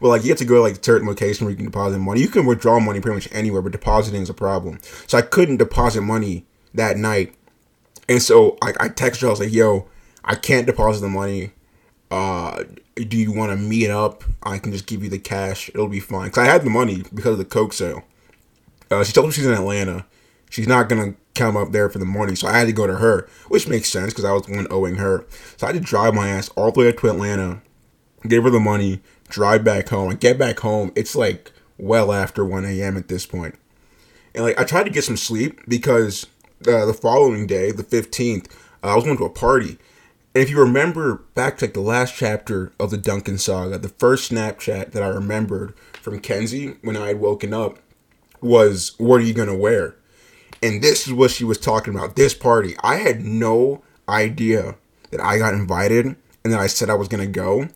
But 0.00 0.08
like 0.08 0.24
you 0.24 0.30
have 0.30 0.38
to 0.38 0.44
go 0.44 0.56
to 0.56 0.62
like 0.62 0.78
a 0.78 0.82
certain 0.82 1.06
location 1.06 1.44
where 1.44 1.50
you 1.50 1.56
can 1.56 1.66
deposit 1.66 1.98
money. 1.98 2.20
You 2.20 2.28
can 2.28 2.46
withdraw 2.46 2.80
money 2.80 3.00
pretty 3.00 3.16
much 3.16 3.28
anywhere, 3.32 3.62
but 3.62 3.72
depositing 3.72 4.22
is 4.22 4.30
a 4.30 4.34
problem. 4.34 4.78
So 5.06 5.18
I 5.18 5.22
couldn't 5.22 5.58
deposit 5.58 6.00
money 6.02 6.46
that 6.74 6.96
night. 6.96 7.34
And 8.08 8.22
so 8.22 8.58
I, 8.62 8.70
I 8.80 8.88
texted 8.88 9.20
her, 9.20 9.28
I 9.28 9.30
was 9.30 9.40
like, 9.40 9.52
yo, 9.52 9.88
I 10.24 10.34
can't 10.34 10.66
deposit 10.66 11.00
the 11.00 11.08
money. 11.08 11.52
Uh, 12.10 12.64
do 12.96 13.16
you 13.16 13.30
want 13.30 13.52
to 13.52 13.56
meet 13.56 13.90
up? 13.90 14.24
I 14.42 14.58
can 14.58 14.72
just 14.72 14.86
give 14.86 15.04
you 15.04 15.10
the 15.10 15.18
cash. 15.18 15.68
It'll 15.68 15.86
be 15.86 16.00
fine. 16.00 16.28
Because 16.28 16.48
I 16.48 16.50
had 16.50 16.62
the 16.62 16.70
money 16.70 17.04
because 17.14 17.32
of 17.32 17.38
the 17.38 17.44
Coke 17.44 17.72
sale. 17.72 18.02
Uh, 18.90 19.04
she 19.04 19.12
told 19.12 19.28
me 19.28 19.32
she's 19.32 19.46
in 19.46 19.52
Atlanta. 19.52 20.06
She's 20.50 20.68
not 20.68 20.88
gonna 20.88 21.14
come 21.34 21.56
up 21.56 21.72
there 21.72 21.88
for 21.88 21.98
the 21.98 22.04
morning, 22.04 22.36
so 22.36 22.48
I 22.48 22.58
had 22.58 22.66
to 22.66 22.72
go 22.72 22.86
to 22.86 22.96
her, 22.96 23.26
which 23.48 23.68
makes 23.68 23.88
sense 23.88 24.12
because 24.12 24.24
I 24.24 24.32
was 24.32 24.46
one 24.48 24.66
owing 24.70 24.96
her. 24.96 25.24
So 25.56 25.66
I 25.66 25.72
had 25.72 25.80
to 25.80 25.88
drive 25.88 26.14
my 26.14 26.28
ass 26.28 26.50
all 26.50 26.70
the 26.70 26.80
way 26.80 26.88
up 26.88 26.98
to 26.98 27.08
Atlanta, 27.08 27.62
give 28.28 28.44
her 28.44 28.50
the 28.50 28.60
money, 28.60 29.00
drive 29.28 29.64
back 29.64 29.88
home. 29.88 30.10
and 30.10 30.20
get 30.20 30.38
back 30.38 30.60
home, 30.60 30.92
it's 30.94 31.16
like 31.16 31.52
well 31.78 32.12
after 32.12 32.44
1 32.44 32.66
a.m. 32.66 32.96
at 32.96 33.08
this 33.08 33.24
point. 33.24 33.54
And 34.34 34.44
like 34.44 34.60
I 34.60 34.64
tried 34.64 34.84
to 34.84 34.90
get 34.90 35.04
some 35.04 35.16
sleep 35.16 35.60
because 35.66 36.26
uh, 36.66 36.84
the 36.84 36.94
following 36.94 37.46
day, 37.46 37.70
the 37.70 37.82
15th, 37.82 38.50
uh, 38.82 38.88
I 38.88 38.94
was 38.94 39.04
going 39.04 39.16
to 39.16 39.24
a 39.24 39.30
party. 39.30 39.78
And 40.34 40.42
if 40.42 40.50
you 40.50 40.60
remember 40.60 41.24
back 41.34 41.58
to 41.58 41.64
like 41.64 41.74
the 41.74 41.80
last 41.80 42.14
chapter 42.14 42.72
of 42.78 42.90
the 42.90 42.98
Duncan 42.98 43.38
saga, 43.38 43.78
the 43.78 43.88
first 43.88 44.30
Snapchat 44.30 44.92
that 44.92 45.02
I 45.02 45.08
remembered 45.08 45.74
from 45.94 46.20
Kenzie 46.20 46.76
when 46.82 46.96
I 46.96 47.08
had 47.08 47.20
woken 47.20 47.52
up 47.52 47.78
was 48.40 48.92
what 48.98 49.16
are 49.16 49.24
you 49.24 49.34
gonna 49.34 49.56
wear? 49.56 49.96
And 50.62 50.82
this 50.82 51.06
is 51.06 51.12
what 51.12 51.30
she 51.30 51.44
was 51.44 51.58
talking 51.58 51.94
about. 51.94 52.16
This 52.16 52.34
party. 52.34 52.74
I 52.82 52.96
had 52.96 53.22
no 53.22 53.82
idea 54.08 54.76
that 55.10 55.20
I 55.20 55.38
got 55.38 55.54
invited 55.54 56.06
and 56.44 56.52
that 56.52 56.60
I 56.60 56.66
said 56.66 56.90
I 56.90 56.94
was 56.94 57.08
gonna 57.08 57.26
go. 57.26 57.68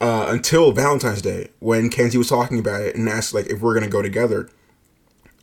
Uh, 0.00 0.26
until 0.28 0.70
Valentine's 0.70 1.22
Day 1.22 1.48
when 1.58 1.90
Kenzie 1.90 2.18
was 2.18 2.28
talking 2.28 2.60
about 2.60 2.82
it 2.82 2.94
and 2.94 3.08
asked 3.08 3.34
like 3.34 3.46
if 3.46 3.60
we're 3.60 3.74
gonna 3.74 3.88
go 3.88 4.02
together. 4.02 4.48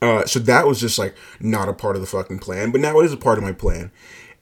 Uh, 0.02 0.26
so 0.26 0.40
that 0.40 0.68
was 0.68 0.80
just 0.80 0.98
like 0.98 1.16
not 1.40 1.68
a 1.68 1.74
part 1.74 1.96
of 1.96 2.02
the 2.02 2.08
fucking 2.08 2.40
plan, 2.40 2.72
but 2.72 2.80
now 2.80 3.00
it 3.00 3.06
is 3.06 3.14
a 3.14 3.18
part 3.18 3.38
of 3.38 3.44
my 3.44 3.52
plan. 3.52 3.92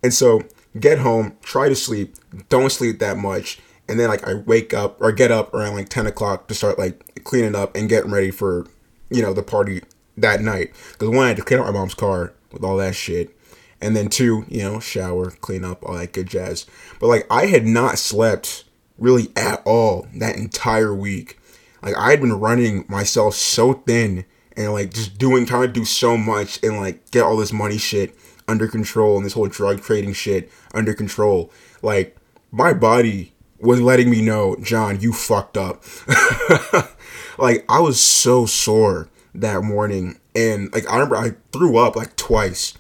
And 0.04 0.14
so 0.14 0.42
get 0.80 1.00
home, 1.00 1.38
try 1.42 1.70
to 1.70 1.76
sleep, 1.76 2.16
don't 2.50 2.72
sleep 2.72 3.00
that 3.00 3.18
much, 3.18 3.60
and 3.88 4.00
then 4.00 4.10
like 4.10 4.28
I 4.28 4.36
wake 4.36 4.74
up 4.74 5.02
or 5.02 5.12
get 5.12 5.32
up 5.32 5.54
around 5.54 5.76
like 5.76 5.90
ten 5.90 6.06
o'clock 6.06 6.48
to 6.48 6.54
start 6.54 6.78
like 6.78 7.24
cleaning 7.24 7.56
up 7.56 7.76
and 7.76 7.90
getting 7.90 8.12
ready 8.12 8.32
for 8.32 8.68
you 9.10 9.22
know 9.22 9.34
the 9.34 9.44
party 9.44 9.82
that 10.18 10.42
night 10.42 10.74
because 10.92 11.10
one 11.10 11.26
I 11.26 11.30
had 11.30 11.38
to 11.38 11.44
clean 11.44 11.60
out 11.60 11.66
my 11.68 11.72
mom's 11.72 11.94
car 11.94 12.34
with 12.52 12.64
all 12.64 12.78
that 12.78 12.96
shit, 12.96 13.36
and 13.82 13.96
then 13.96 14.10
two, 14.10 14.46
you 14.48 14.64
know, 14.64 14.80
shower, 14.80 15.32
clean 15.32 15.64
up, 15.64 15.84
all 15.84 15.96
that 15.96 16.14
good 16.14 16.28
jazz. 16.28 16.66
But 17.00 17.08
like 17.08 17.28
I 17.30 17.48
had 17.48 17.66
not 17.66 17.98
slept 17.98 18.64
really 18.98 19.30
at 19.36 19.62
all 19.66 20.08
that 20.16 20.36
entire 20.36 20.94
week. 20.94 21.40
Like 21.82 21.96
I 21.98 22.12
had 22.12 22.22
been 22.22 22.40
running 22.40 22.86
myself 22.88 23.36
so 23.36 23.74
thin 23.74 24.26
and 24.56 24.72
like 24.72 24.94
just 24.94 25.18
doing 25.18 25.46
trying 25.46 25.68
to 25.68 25.74
do 25.74 25.86
so 25.86 26.18
much 26.18 26.62
and 26.64 26.78
like 26.78 27.10
get 27.12 27.24
all 27.24 27.38
this 27.38 27.52
money 27.52 27.78
shit 27.78 28.16
under 28.48 28.68
control 28.68 29.18
and 29.18 29.26
this 29.26 29.34
whole 29.34 29.48
drug 29.48 29.82
trading 29.82 30.14
shit 30.14 30.52
under 30.74 30.94
control. 30.94 31.52
Like 31.82 32.16
my 32.52 32.74
body 32.74 33.34
was 33.60 33.82
letting 33.82 34.10
me 34.10 34.22
know, 34.22 34.56
John, 34.62 35.00
you 35.00 35.14
fucked 35.14 35.58
up. 35.58 35.84
like 37.38 37.66
I 37.68 37.80
was 37.80 38.00
so 38.00 38.46
sore 38.46 39.10
that 39.36 39.64
morning, 39.64 40.20
and 40.36 40.72
like 40.74 40.90
I 40.90 40.94
remember 40.94 41.18
I 41.18 41.32
threw 41.52 41.78
up 41.78 41.96
like 41.96 42.16
twice. 42.16 42.74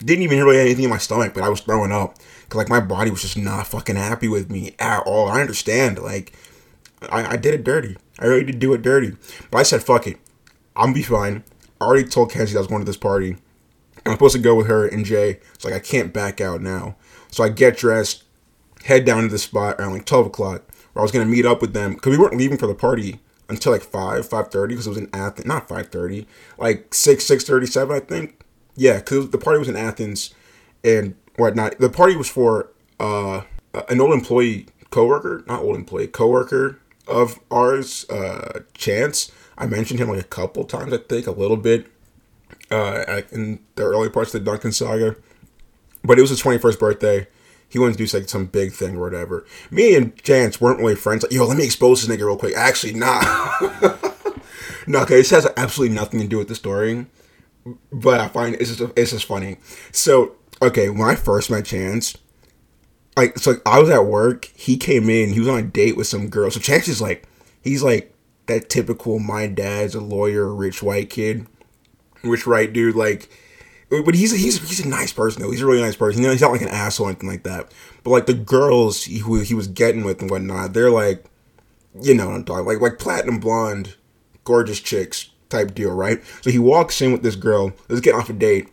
Didn't 0.00 0.22
even 0.22 0.38
really 0.38 0.58
have 0.58 0.66
anything 0.66 0.84
in 0.84 0.90
my 0.90 0.98
stomach, 0.98 1.32
but 1.32 1.42
I 1.42 1.48
was 1.48 1.60
throwing 1.60 1.92
up 1.92 2.18
because 2.44 2.58
like 2.58 2.68
my 2.68 2.80
body 2.80 3.10
was 3.10 3.22
just 3.22 3.36
not 3.36 3.66
fucking 3.66 3.96
happy 3.96 4.28
with 4.28 4.50
me 4.50 4.74
at 4.78 5.00
all. 5.06 5.28
I 5.28 5.40
understand, 5.40 5.98
like 5.98 6.32
I, 7.10 7.32
I 7.32 7.36
did 7.36 7.54
it 7.54 7.64
dirty. 7.64 7.96
I 8.18 8.26
really 8.26 8.44
did 8.44 8.58
do 8.58 8.74
it 8.74 8.82
dirty, 8.82 9.16
but 9.50 9.58
I 9.58 9.62
said 9.62 9.82
fuck 9.82 10.06
it. 10.06 10.18
I'm 10.74 10.86
gonna 10.86 10.94
be 10.94 11.02
fine. 11.02 11.44
I 11.80 11.84
already 11.84 12.08
told 12.08 12.30
Kenzie 12.30 12.56
I 12.56 12.60
was 12.60 12.68
going 12.68 12.80
to 12.80 12.86
this 12.86 12.96
party. 12.96 13.36
I'm 14.04 14.12
supposed 14.12 14.36
to 14.36 14.40
go 14.40 14.54
with 14.54 14.66
her 14.66 14.86
and 14.86 15.04
Jay. 15.04 15.40
It's 15.54 15.64
like 15.64 15.74
I 15.74 15.80
can't 15.80 16.12
back 16.12 16.40
out 16.40 16.60
now. 16.60 16.96
So 17.30 17.42
I 17.42 17.48
get 17.48 17.76
dressed, 17.76 18.24
head 18.84 19.04
down 19.04 19.22
to 19.22 19.28
the 19.28 19.38
spot 19.38 19.76
around 19.78 19.92
like 19.92 20.06
12 20.06 20.26
o'clock 20.26 20.62
where 20.92 21.00
I 21.00 21.04
was 21.04 21.12
gonna 21.12 21.26
meet 21.26 21.46
up 21.46 21.60
with 21.60 21.72
them 21.72 21.94
because 21.94 22.10
we 22.10 22.18
weren't 22.18 22.36
leaving 22.36 22.58
for 22.58 22.66
the 22.66 22.74
party 22.74 23.20
until 23.48 23.72
like 23.72 23.82
5 23.82 24.28
5.30 24.28 24.68
because 24.68 24.86
it 24.86 24.90
was 24.90 24.98
in 24.98 25.10
athens 25.12 25.46
not 25.46 25.68
5.30 25.68 26.26
like 26.58 26.92
6 26.92 27.24
6.37 27.24 27.94
i 27.94 28.00
think. 28.00 28.40
Yeah 28.74 28.98
because 28.98 29.30
the 29.30 29.38
party 29.38 29.58
was 29.58 29.68
in 29.68 29.76
athens 29.76 30.34
and 30.84 31.14
whatnot. 31.36 31.78
The 31.78 31.88
party 31.88 32.16
was 32.16 32.28
for 32.28 32.70
uh 33.00 33.42
an 33.88 34.00
old 34.00 34.12
employee 34.12 34.66
coworker 34.90 35.44
not 35.46 35.60
old 35.62 35.76
employee 35.76 36.08
coworker 36.08 36.78
of 37.06 37.38
ours 37.50 38.08
uh 38.10 38.60
chance. 38.74 39.30
I 39.58 39.66
mentioned 39.66 40.00
him 40.00 40.08
like 40.08 40.20
a 40.20 40.24
couple 40.24 40.64
times 40.64 40.92
i 40.92 40.98
think 40.98 41.26
a 41.26 41.30
little 41.32 41.56
bit 41.56 41.86
uh 42.70 43.22
in 43.32 43.60
the 43.76 43.84
early 43.84 44.10
parts 44.10 44.34
of 44.34 44.44
the 44.44 44.50
duncan 44.50 44.72
saga. 44.72 45.16
But 46.04 46.18
it 46.18 46.22
was 46.22 46.30
his 46.30 46.42
21st 46.42 46.78
birthday 46.78 47.26
he 47.68 47.78
wanted 47.78 47.98
to 47.98 48.06
do 48.06 48.18
like 48.18 48.28
some 48.28 48.46
big 48.46 48.72
thing 48.72 48.96
or 48.96 49.00
whatever. 49.00 49.44
Me 49.70 49.94
and 49.94 50.16
Chance 50.22 50.60
weren't 50.60 50.78
really 50.78 50.94
friends. 50.94 51.22
Like, 51.22 51.32
yo, 51.32 51.46
let 51.46 51.56
me 51.56 51.64
expose 51.64 52.06
this 52.06 52.16
nigga 52.16 52.24
real 52.24 52.36
quick. 52.36 52.54
Actually, 52.56 52.94
nah. 52.94 53.20
no, 54.86 55.00
okay, 55.00 55.16
this 55.16 55.30
has 55.30 55.48
absolutely 55.56 55.94
nothing 55.94 56.20
to 56.20 56.26
do 56.26 56.38
with 56.38 56.48
the 56.48 56.54
story. 56.54 57.06
But 57.92 58.20
I 58.20 58.28
find 58.28 58.54
it's 58.54 58.76
just 58.76 58.92
it's 58.96 59.10
just 59.10 59.24
funny. 59.24 59.56
So, 59.90 60.36
okay, 60.62 60.88
when 60.88 61.08
I 61.08 61.16
first 61.16 61.50
met 61.50 61.64
Chance, 61.64 62.16
like 63.16 63.38
so 63.38 63.56
I 63.66 63.80
was 63.80 63.90
at 63.90 64.06
work, 64.06 64.44
he 64.54 64.76
came 64.76 65.10
in, 65.10 65.32
he 65.32 65.40
was 65.40 65.48
on 65.48 65.58
a 65.58 65.62
date 65.62 65.96
with 65.96 66.06
some 66.06 66.28
girl. 66.28 66.50
So 66.50 66.60
Chance 66.60 66.86
is 66.86 67.00
like 67.02 67.26
he's 67.62 67.82
like 67.82 68.14
that 68.46 68.68
typical 68.68 69.18
my 69.18 69.48
dad's 69.48 69.96
a 69.96 70.00
lawyer, 70.00 70.54
rich 70.54 70.82
white 70.82 71.10
kid. 71.10 71.46
Rich 72.22 72.46
white 72.46 72.72
dude, 72.72 72.94
like 72.94 73.28
but 73.88 74.14
he's 74.14 74.32
he's 74.32 74.68
he's 74.68 74.84
a 74.84 74.88
nice 74.88 75.12
person 75.12 75.42
though. 75.42 75.50
He's 75.50 75.62
a 75.62 75.66
really 75.66 75.82
nice 75.82 75.96
person. 75.96 76.20
You 76.20 76.28
know, 76.28 76.32
he's 76.32 76.40
not 76.40 76.52
like 76.52 76.62
an 76.62 76.68
asshole 76.68 77.06
or 77.06 77.10
anything 77.10 77.28
like 77.28 77.44
that. 77.44 77.72
But 78.02 78.10
like 78.10 78.26
the 78.26 78.34
girls 78.34 79.04
he, 79.04 79.18
who 79.18 79.40
he 79.40 79.54
was 79.54 79.68
getting 79.68 80.04
with 80.04 80.20
and 80.20 80.30
whatnot, 80.30 80.72
they're 80.72 80.90
like, 80.90 81.24
you 82.00 82.14
know, 82.14 82.26
what 82.26 82.36
I'm 82.36 82.44
talking 82.44 82.66
like 82.66 82.80
like 82.80 82.98
platinum 82.98 83.38
blonde, 83.38 83.94
gorgeous 84.44 84.80
chicks 84.80 85.30
type 85.48 85.74
deal, 85.74 85.92
right? 85.92 86.20
So 86.42 86.50
he 86.50 86.58
walks 86.58 87.00
in 87.00 87.12
with 87.12 87.22
this 87.22 87.36
girl. 87.36 87.72
Let's 87.88 88.00
get 88.00 88.14
off 88.14 88.28
a 88.28 88.32
date, 88.32 88.68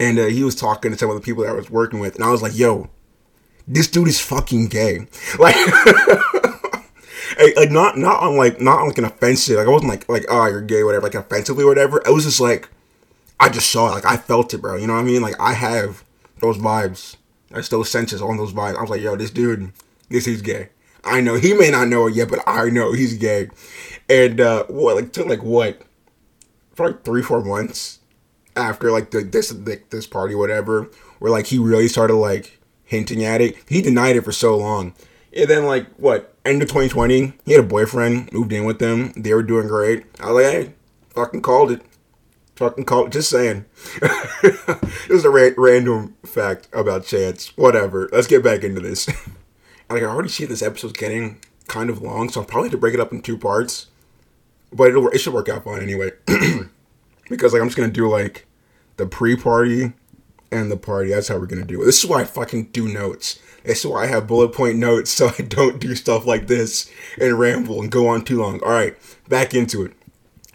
and 0.00 0.18
uh, 0.18 0.26
he 0.26 0.42
was 0.42 0.56
talking 0.56 0.90
to 0.90 0.98
some 0.98 1.10
of 1.10 1.16
the 1.16 1.22
people 1.22 1.44
that 1.44 1.50
I 1.50 1.54
was 1.54 1.70
working 1.70 2.00
with, 2.00 2.16
and 2.16 2.24
I 2.24 2.30
was 2.30 2.42
like, 2.42 2.56
yo, 2.56 2.90
this 3.68 3.88
dude 3.88 4.08
is 4.08 4.20
fucking 4.20 4.68
gay, 4.68 5.06
like. 5.38 5.56
like 7.56 7.70
not 7.70 7.96
not 7.96 8.22
on 8.22 8.36
like 8.36 8.60
not 8.60 8.80
on 8.80 8.88
like 8.88 8.98
an 8.98 9.06
offensive 9.06 9.56
like 9.56 9.66
I 9.66 9.70
wasn't 9.70 9.90
like 9.90 10.08
like 10.08 10.26
oh 10.28 10.46
you're 10.46 10.60
gay 10.60 10.84
whatever 10.84 11.04
like 11.04 11.14
offensively 11.14 11.64
whatever 11.64 12.06
I 12.06 12.10
was 12.10 12.24
just 12.24 12.40
like 12.40 12.68
I 13.42 13.48
just 13.48 13.70
saw 13.72 13.88
it. 13.88 13.90
Like 13.90 14.06
I 14.06 14.16
felt 14.16 14.54
it, 14.54 14.58
bro. 14.58 14.76
You 14.76 14.86
know 14.86 14.92
what 14.92 15.00
I 15.00 15.02
mean? 15.02 15.20
Like 15.20 15.34
I 15.40 15.52
have 15.54 16.04
those 16.38 16.58
vibes. 16.58 17.16
That's 17.50 17.68
those 17.68 17.90
senses 17.90 18.22
on 18.22 18.36
those 18.36 18.52
vibes. 18.52 18.76
I 18.76 18.80
was 18.80 18.90
like, 18.90 19.00
yo, 19.00 19.16
this 19.16 19.32
dude, 19.32 19.72
this 20.08 20.26
he's 20.26 20.42
gay. 20.42 20.68
I 21.02 21.20
know 21.20 21.34
he 21.34 21.52
may 21.52 21.68
not 21.68 21.88
know 21.88 22.06
it 22.06 22.14
yet, 22.14 22.30
but 22.30 22.38
I 22.46 22.70
know 22.70 22.92
he's 22.92 23.14
gay. 23.14 23.48
And 24.08 24.40
uh 24.40 24.66
what 24.66 24.94
like 24.94 25.12
took 25.12 25.26
like 25.26 25.42
what 25.42 25.82
for 26.74 26.86
like 26.86 27.04
three, 27.04 27.20
four 27.20 27.42
months 27.42 27.98
after 28.54 28.92
like 28.92 29.10
the 29.10 29.22
this 29.22 29.52
like, 29.52 29.90
this 29.90 30.06
party, 30.06 30.36
whatever, 30.36 30.88
where 31.18 31.32
like 31.32 31.46
he 31.46 31.58
really 31.58 31.88
started 31.88 32.14
like 32.14 32.60
hinting 32.84 33.24
at 33.24 33.40
it. 33.40 33.56
He 33.68 33.82
denied 33.82 34.14
it 34.14 34.22
for 34.22 34.30
so 34.30 34.56
long. 34.56 34.94
And 35.36 35.50
then 35.50 35.64
like 35.64 35.88
what, 35.96 36.32
end 36.44 36.62
of 36.62 36.68
2020, 36.68 37.32
he 37.44 37.52
had 37.52 37.64
a 37.64 37.66
boyfriend, 37.66 38.32
moved 38.32 38.52
in 38.52 38.64
with 38.64 38.78
them, 38.78 39.12
they 39.16 39.34
were 39.34 39.42
doing 39.42 39.66
great. 39.66 40.04
I 40.20 40.30
was 40.30 40.44
like, 40.44 40.52
hey, 40.52 40.74
fucking 41.10 41.42
called 41.42 41.72
it. 41.72 41.82
Call 42.70 43.08
just 43.08 43.30
saying. 43.30 43.64
is 45.08 45.24
a 45.24 45.30
ra- 45.30 45.50
random 45.56 46.16
fact 46.24 46.68
about 46.72 47.04
Chance. 47.04 47.56
Whatever. 47.56 48.08
Let's 48.12 48.26
get 48.26 48.42
back 48.42 48.64
into 48.64 48.80
this. 48.80 49.08
like 49.90 50.02
I 50.02 50.06
already 50.06 50.28
see 50.28 50.44
this 50.44 50.62
episode's 50.62 50.94
getting 50.94 51.40
kind 51.68 51.90
of 51.90 52.02
long, 52.02 52.28
so 52.28 52.40
I'll 52.40 52.46
probably 52.46 52.68
have 52.68 52.72
to 52.72 52.78
break 52.78 52.94
it 52.94 53.00
up 53.00 53.12
in 53.12 53.22
two 53.22 53.38
parts. 53.38 53.86
But 54.72 54.88
it'll, 54.88 55.08
it 55.08 55.18
should 55.18 55.34
work 55.34 55.48
out 55.48 55.64
fine 55.64 55.82
anyway. 55.82 56.12
because 57.28 57.52
like 57.52 57.62
I'm 57.62 57.68
just 57.68 57.76
gonna 57.76 57.92
do 57.92 58.08
like 58.08 58.46
the 58.96 59.06
pre-party 59.06 59.92
and 60.50 60.70
the 60.70 60.76
party. 60.76 61.10
That's 61.10 61.28
how 61.28 61.38
we're 61.38 61.46
gonna 61.46 61.64
do 61.64 61.82
it. 61.82 61.86
This 61.86 62.02
is 62.02 62.08
why 62.08 62.20
I 62.20 62.24
fucking 62.24 62.66
do 62.66 62.88
notes. 62.88 63.38
This 63.64 63.80
is 63.80 63.86
why 63.86 64.04
I 64.04 64.06
have 64.06 64.26
bullet 64.26 64.52
point 64.52 64.76
notes 64.78 65.10
so 65.12 65.30
I 65.38 65.42
don't 65.42 65.80
do 65.80 65.94
stuff 65.94 66.26
like 66.26 66.46
this 66.46 66.90
and 67.20 67.38
ramble 67.38 67.80
and 67.80 67.90
go 67.90 68.08
on 68.08 68.24
too 68.24 68.40
long. 68.40 68.62
All 68.62 68.70
right, 68.70 68.96
back 69.28 69.54
into 69.54 69.84
it. 69.84 69.92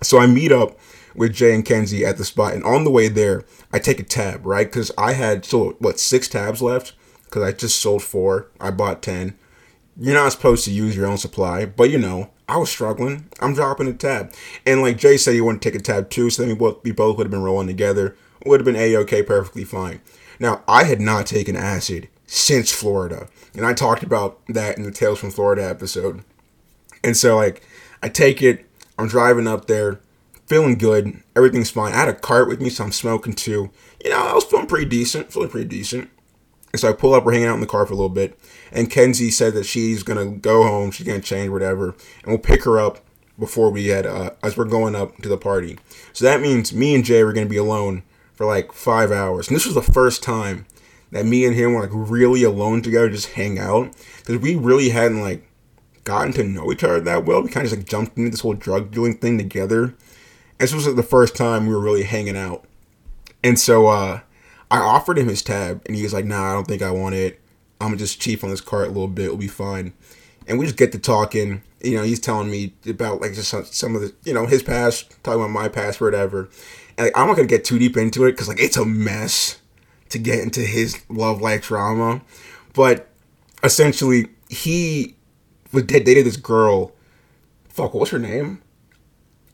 So 0.03 0.19
I 0.19 0.27
meet 0.27 0.51
up 0.51 0.77
with 1.17 1.33
Jay 1.33 1.53
and 1.53 1.65
Kenzie 1.65 2.05
at 2.05 2.17
the 2.17 2.23
spot. 2.23 2.53
And 2.53 2.63
on 2.63 2.85
the 2.85 2.91
way 2.91 3.09
there, 3.09 3.43
I 3.73 3.79
take 3.79 3.99
a 3.99 4.03
tab, 4.03 4.45
right? 4.45 4.67
Because 4.67 4.91
I 4.97 5.13
had 5.13 5.43
so 5.43 5.75
what 5.79 5.99
six 5.99 6.29
tabs 6.29 6.61
left 6.61 6.93
because 7.25 7.43
I 7.43 7.51
just 7.51 7.81
sold 7.81 8.03
four. 8.03 8.47
I 8.61 8.71
bought 8.71 9.01
ten. 9.01 9.37
You're 9.99 10.13
not 10.13 10.31
supposed 10.31 10.63
to 10.65 10.71
use 10.71 10.95
your 10.95 11.07
own 11.07 11.17
supply, 11.17 11.65
but 11.65 11.89
you 11.89 11.97
know, 11.97 12.29
I 12.47 12.57
was 12.57 12.69
struggling. 12.69 13.27
I'm 13.41 13.55
dropping 13.55 13.87
a 13.87 13.93
tab, 13.93 14.33
and 14.65 14.81
like 14.81 14.97
Jay 14.97 15.17
said, 15.17 15.33
he 15.33 15.41
wanted 15.41 15.61
to 15.61 15.71
take 15.71 15.79
a 15.79 15.83
tab 15.83 16.09
too, 16.09 16.29
so 16.29 16.43
then 16.43 16.49
we 16.49 16.55
both 16.55 16.83
we 16.83 16.91
both 16.91 17.17
would 17.17 17.25
have 17.25 17.31
been 17.31 17.43
rolling 17.43 17.67
together. 17.67 18.15
Would 18.45 18.61
have 18.61 18.65
been 18.65 18.75
a 18.77 18.95
okay, 18.97 19.23
perfectly 19.23 19.65
fine. 19.65 19.99
Now 20.39 20.63
I 20.67 20.83
had 20.83 21.01
not 21.01 21.25
taken 21.25 21.55
acid 21.57 22.07
since 22.27 22.71
Florida, 22.71 23.27
and 23.55 23.65
I 23.65 23.73
talked 23.73 24.03
about 24.03 24.39
that 24.47 24.77
in 24.77 24.83
the 24.83 24.91
Tales 24.91 25.19
from 25.19 25.31
Florida 25.31 25.67
episode. 25.67 26.23
And 27.03 27.17
so 27.17 27.35
like, 27.35 27.63
I 28.03 28.09
take 28.09 28.41
it. 28.41 28.65
I'm 28.99 29.07
driving 29.07 29.47
up 29.47 29.65
there 29.65 29.99
feeling 30.47 30.77
good. 30.77 31.21
Everything's 31.35 31.69
fine. 31.69 31.93
I 31.93 31.97
had 31.97 32.07
a 32.09 32.13
cart 32.13 32.47
with 32.47 32.61
me, 32.61 32.69
so 32.69 32.85
I'm 32.85 32.91
smoking 32.91 33.33
too. 33.33 33.69
You 34.03 34.09
know, 34.09 34.17
I 34.17 34.33
was 34.33 34.45
feeling 34.45 34.65
pretty 34.65 34.85
decent, 34.85 35.31
feeling 35.31 35.49
pretty 35.49 35.67
decent. 35.67 36.09
And 36.71 36.79
so 36.79 36.89
I 36.89 36.93
pull 36.93 37.13
up, 37.13 37.25
we're 37.25 37.33
hanging 37.33 37.47
out 37.47 37.55
in 37.55 37.61
the 37.61 37.67
car 37.67 37.85
for 37.85 37.93
a 37.93 37.97
little 37.97 38.09
bit. 38.09 38.39
And 38.71 38.89
Kenzie 38.89 39.31
said 39.31 39.53
that 39.53 39.65
she's 39.65 40.03
gonna 40.03 40.31
go 40.31 40.63
home, 40.63 40.91
she's 40.91 41.05
gonna 41.05 41.21
change, 41.21 41.49
whatever, 41.49 41.89
and 42.23 42.27
we'll 42.27 42.37
pick 42.37 42.63
her 42.63 42.79
up 42.79 42.99
before 43.37 43.69
we 43.69 43.87
head 43.87 44.05
uh, 44.05 44.31
as 44.41 44.57
we're 44.57 44.65
going 44.65 44.95
up 44.95 45.17
to 45.17 45.29
the 45.29 45.37
party. 45.37 45.77
So 46.13 46.25
that 46.25 46.41
means 46.41 46.73
me 46.73 46.95
and 46.95 47.05
Jay 47.05 47.23
were 47.23 47.33
gonna 47.33 47.45
be 47.45 47.57
alone 47.57 48.03
for 48.33 48.45
like 48.45 48.71
five 48.71 49.11
hours. 49.11 49.47
And 49.47 49.55
this 49.55 49.65
was 49.65 49.75
the 49.75 49.81
first 49.81 50.23
time 50.23 50.65
that 51.11 51.25
me 51.25 51.45
and 51.45 51.55
him 51.55 51.73
were 51.73 51.81
like 51.81 51.89
really 51.93 52.43
alone 52.43 52.81
together, 52.81 53.09
just 53.09 53.33
hang 53.33 53.59
out. 53.59 53.93
Because 54.17 54.37
we 54.37 54.55
really 54.55 54.89
hadn't 54.89 55.21
like 55.21 55.49
gotten 56.03 56.33
to 56.33 56.43
know 56.43 56.71
each 56.71 56.83
other 56.83 57.01
that 57.01 57.25
well. 57.25 57.41
We 57.41 57.49
kind 57.49 57.65
of 57.65 57.71
just 57.71 57.81
like 57.81 57.89
jumped 57.89 58.17
into 58.17 58.31
this 58.31 58.41
whole 58.41 58.53
drug 58.53 58.91
dealing 58.91 59.17
thing 59.17 59.37
together 59.37 59.95
this 60.57 60.73
was 60.73 60.93
the 60.93 61.03
first 61.03 61.35
time 61.35 61.67
we 61.67 61.73
were 61.73 61.81
really 61.81 62.03
hanging 62.03 62.37
out. 62.37 62.65
And 63.43 63.59
so 63.59 63.87
uh, 63.87 64.21
I 64.71 64.79
offered 64.79 65.17
him 65.17 65.27
his 65.27 65.41
tab, 65.41 65.81
and 65.85 65.95
he 65.95 66.03
was 66.03 66.13
like, 66.13 66.25
"Nah, 66.25 66.51
I 66.51 66.53
don't 66.53 66.67
think 66.67 66.81
I 66.81 66.91
want 66.91 67.15
it. 67.15 67.39
I'm 67.79 67.97
just 67.97 68.19
cheap 68.19 68.43
on 68.43 68.49
this 68.49 68.61
cart 68.61 68.85
a 68.85 68.91
little 68.91 69.07
bit. 69.07 69.25
It'll 69.25 69.37
be 69.37 69.47
fine." 69.47 69.93
And 70.47 70.57
we 70.57 70.65
just 70.65 70.77
get 70.77 70.91
to 70.93 70.99
talking. 70.99 71.61
You 71.81 71.97
know, 71.97 72.03
he's 72.03 72.19
telling 72.19 72.49
me 72.49 72.73
about 72.87 73.21
like 73.21 73.33
just 73.33 73.49
some 73.73 73.95
of 73.95 74.01
the, 74.01 74.13
you 74.23 74.33
know, 74.33 74.47
his 74.47 74.63
past, 74.63 75.11
talking 75.23 75.41
about 75.41 75.51
my 75.51 75.67
past, 75.67 76.01
whatever. 76.01 76.49
And 76.97 77.05
like, 77.05 77.17
I'm 77.17 77.27
not 77.27 77.35
gonna 77.35 77.47
get 77.47 77.63
too 77.63 77.77
deep 77.77 77.95
into 77.95 78.25
it 78.25 78.31
because 78.31 78.47
like 78.47 78.59
it's 78.59 78.77
a 78.77 78.85
mess 78.85 79.59
to 80.09 80.17
get 80.17 80.39
into 80.39 80.61
his 80.61 81.01
love 81.09 81.41
life 81.41 81.67
drama. 81.67 82.21
But 82.73 83.09
essentially, 83.63 84.29
he 84.49 85.15
was 85.71 85.83
dated 85.83 86.25
this 86.25 86.37
girl. 86.37 86.93
Fuck, 87.69 87.93
what's 87.93 88.11
her 88.11 88.19
name? 88.19 88.61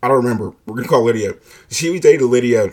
I 0.03 0.09
don't 0.09 0.17
remember. 0.17 0.53
We're 0.65 0.75
gonna 0.75 0.87
call 0.87 1.03
Lydia. 1.03 1.35
She 1.69 1.89
was 1.89 2.01
dating 2.01 2.29
Lydia, 2.29 2.71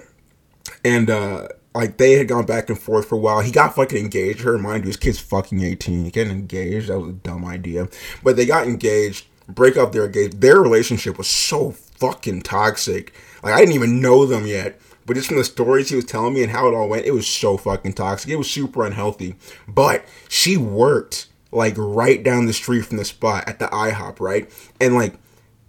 and 0.85 1.09
uh, 1.09 1.47
like 1.77 1.97
they 1.97 2.15
had 2.15 2.27
gone 2.27 2.45
back 2.45 2.69
and 2.69 2.79
forth 2.79 3.09
for 3.09 3.15
a 3.15 3.19
while. 3.19 3.41
He 3.41 3.53
got 3.53 3.77
fucking 3.77 3.97
engaged. 3.97 4.41
Her, 4.41 4.59
mind 4.59 4.83
you, 4.83 4.89
his 4.89 4.97
kid's 4.97 5.21
fucking 5.21 5.63
eighteen. 5.63 6.09
Getting 6.09 6.33
engaged, 6.33 6.89
that 6.89 6.99
was 6.99 7.11
a 7.11 7.13
dumb 7.13 7.45
idea. 7.45 7.89
But 8.25 8.35
they 8.35 8.47
got 8.47 8.67
engaged. 8.67 9.27
Break 9.47 9.77
up 9.77 9.93
their 9.93 10.07
engaged. 10.07 10.41
Their 10.41 10.61
relationship 10.61 11.19
was 11.19 11.29
so 11.29 11.71
fucking 11.71 12.43
toxic. 12.43 13.15
Like 13.45 13.55
I 13.55 13.61
didn't 13.61 13.77
even 13.77 14.01
know 14.01 14.27
them 14.27 14.45
yet. 14.45 14.81
But 15.07 15.15
just 15.15 15.29
from 15.29 15.39
the 15.39 15.45
stories 15.45 15.89
he 15.89 15.97
was 15.97 16.05
telling 16.05 16.35
me 16.35 16.43
and 16.43 16.51
how 16.51 16.67
it 16.67 16.75
all 16.75 16.89
went, 16.89 17.07
it 17.07 17.13
was 17.13 17.29
so 17.29 17.57
fucking 17.57 17.93
toxic. 17.93 18.31
It 18.31 18.37
was 18.37 18.51
super 18.51 18.85
unhealthy. 18.85 19.37
But 19.69 20.05
she 20.29 20.57
worked 20.57 21.29
like 21.53 21.75
right 21.77 22.23
down 22.23 22.47
the 22.47 22.53
street 22.53 22.83
from 22.87 22.97
the 22.97 23.05
spot 23.05 23.49
at 23.49 23.61
the 23.61 23.67
IHOP, 23.67 24.19
right? 24.19 24.51
And 24.81 24.95
like 24.95 25.15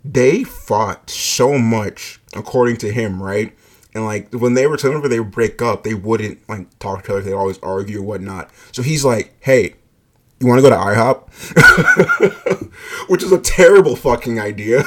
they 0.03 0.43
fought 0.43 1.09
so 1.09 1.57
much, 1.57 2.19
according 2.33 2.77
to 2.77 2.91
him, 2.91 3.21
right? 3.21 3.55
And 3.93 4.05
like 4.05 4.33
when 4.33 4.53
they 4.53 4.67
were 4.67 4.77
whenever 4.77 5.07
they 5.07 5.19
would 5.19 5.31
break 5.31 5.61
up, 5.61 5.83
they 5.83 5.93
wouldn't 5.93 6.47
like 6.47 6.79
talk 6.79 7.03
to 7.03 7.11
each 7.11 7.11
other. 7.11 7.21
They'd 7.21 7.33
always 7.33 7.59
argue 7.59 7.99
or 7.99 8.03
whatnot. 8.03 8.49
So 8.71 8.81
he's 8.81 9.03
like, 9.03 9.33
"Hey, 9.41 9.75
you 10.39 10.47
want 10.47 10.59
to 10.59 10.61
go 10.61 10.69
to 10.69 10.75
IHOP?" 10.75 11.27
Which 13.09 13.23
is 13.23 13.31
a 13.31 13.39
terrible 13.39 13.95
fucking 13.95 14.39
idea 14.39 14.83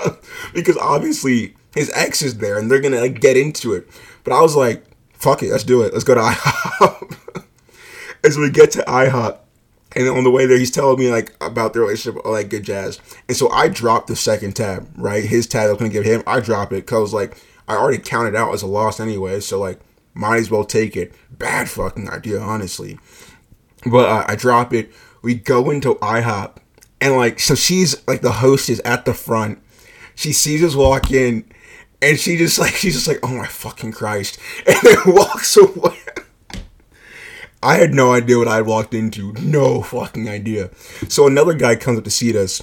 because 0.54 0.76
obviously 0.76 1.54
his 1.74 1.90
ex 1.94 2.20
is 2.20 2.38
there 2.38 2.58
and 2.58 2.70
they're 2.70 2.80
gonna 2.80 3.00
like 3.00 3.20
get 3.20 3.36
into 3.36 3.72
it. 3.72 3.88
But 4.22 4.34
I 4.34 4.42
was 4.42 4.54
like, 4.54 4.84
"Fuck 5.14 5.42
it, 5.42 5.50
let's 5.50 5.64
do 5.64 5.82
it. 5.82 5.92
Let's 5.92 6.04
go 6.04 6.14
to 6.14 6.20
IHOP." 6.22 7.44
As 8.24 8.38
we 8.38 8.50
get 8.50 8.70
to 8.72 8.82
IHOP, 8.82 9.38
and 9.96 10.08
on 10.08 10.24
the 10.24 10.30
way 10.30 10.46
there, 10.46 10.58
he's 10.58 10.70
telling 10.70 10.98
me 10.98 11.10
like 11.10 11.34
about 11.40 11.72
the 11.72 11.80
relationship, 11.80 12.24
like 12.24 12.48
good 12.48 12.64
jazz. 12.64 13.00
And 13.28 13.36
so 13.36 13.50
I 13.50 13.68
dropped 13.68 14.06
the 14.08 14.16
second 14.16 14.56
tab, 14.56 14.88
right? 14.96 15.24
His 15.24 15.46
tab 15.46 15.66
I 15.66 15.70
was 15.70 15.78
gonna 15.78 15.90
give 15.90 16.04
him, 16.04 16.22
I 16.26 16.40
dropped 16.40 16.72
it 16.72 16.86
because 16.86 17.12
like 17.12 17.36
I 17.68 17.76
already 17.76 17.98
counted 17.98 18.34
out 18.34 18.52
as 18.52 18.62
a 18.62 18.66
loss 18.66 19.00
anyway. 19.00 19.40
So 19.40 19.58
like 19.58 19.80
Might 20.14 20.38
as 20.38 20.50
well 20.50 20.64
take 20.64 20.96
it. 20.96 21.12
Bad 21.30 21.70
fucking 21.70 22.08
idea, 22.10 22.38
honestly. 22.40 22.98
But 23.90 24.08
uh, 24.08 24.24
I 24.28 24.36
drop 24.36 24.72
it. 24.74 24.92
We 25.22 25.34
go 25.34 25.70
into 25.70 25.94
IHOP, 25.96 26.56
and 27.00 27.16
like, 27.16 27.40
so 27.40 27.54
she's 27.54 28.06
like 28.06 28.20
the 28.20 28.32
host 28.32 28.68
is 28.68 28.80
at 28.80 29.04
the 29.04 29.14
front. 29.14 29.60
She 30.14 30.32
sees 30.32 30.62
us 30.62 30.74
walk 30.74 31.10
in, 31.10 31.44
and 32.02 32.18
she 32.18 32.36
just 32.36 32.58
like 32.58 32.74
she's 32.74 32.94
just 32.94 33.08
like, 33.08 33.20
oh 33.22 33.34
my 33.34 33.46
fucking 33.46 33.92
Christ, 33.92 34.38
and 34.66 34.76
then 34.82 34.96
walks 35.06 35.56
away. 35.56 35.96
I 37.62 37.76
had 37.76 37.94
no 37.94 38.12
idea 38.12 38.38
what 38.38 38.48
I 38.48 38.60
walked 38.60 38.92
into. 38.92 39.32
No 39.34 39.82
fucking 39.82 40.28
idea. 40.28 40.70
So 41.08 41.26
another 41.26 41.54
guy 41.54 41.76
comes 41.76 41.98
up 41.98 42.04
to 42.04 42.10
seat 42.10 42.34
us, 42.34 42.60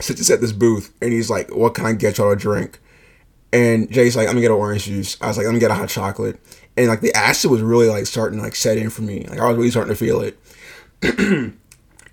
sits 0.00 0.20
us 0.20 0.30
at 0.30 0.40
this 0.40 0.52
booth, 0.52 0.92
and 1.00 1.12
he's 1.12 1.30
like, 1.30 1.54
"What 1.54 1.74
can 1.74 1.86
I 1.86 1.92
get 1.92 2.18
y'all 2.18 2.32
a 2.32 2.36
drink?" 2.36 2.80
And 3.52 3.90
Jay's 3.90 4.16
like, 4.16 4.26
"I'm 4.26 4.34
gonna 4.34 4.40
get 4.40 4.50
an 4.50 4.56
orange 4.56 4.84
juice." 4.84 5.16
I 5.20 5.28
was 5.28 5.36
like, 5.36 5.46
"I'm 5.46 5.52
gonna 5.52 5.60
get 5.60 5.70
a 5.70 5.74
hot 5.74 5.88
chocolate." 5.88 6.40
And 6.76 6.88
like 6.88 7.00
the 7.00 7.14
acid 7.14 7.50
was 7.50 7.62
really 7.62 7.88
like 7.88 8.06
starting 8.06 8.38
to 8.38 8.44
like 8.44 8.56
set 8.56 8.76
in 8.76 8.90
for 8.90 9.02
me. 9.02 9.26
Like 9.30 9.38
I 9.38 9.48
was 9.48 9.56
really 9.56 9.70
starting 9.70 9.94
to 9.94 9.98
feel 9.98 10.20
it. 10.20 10.38
and 11.02 11.56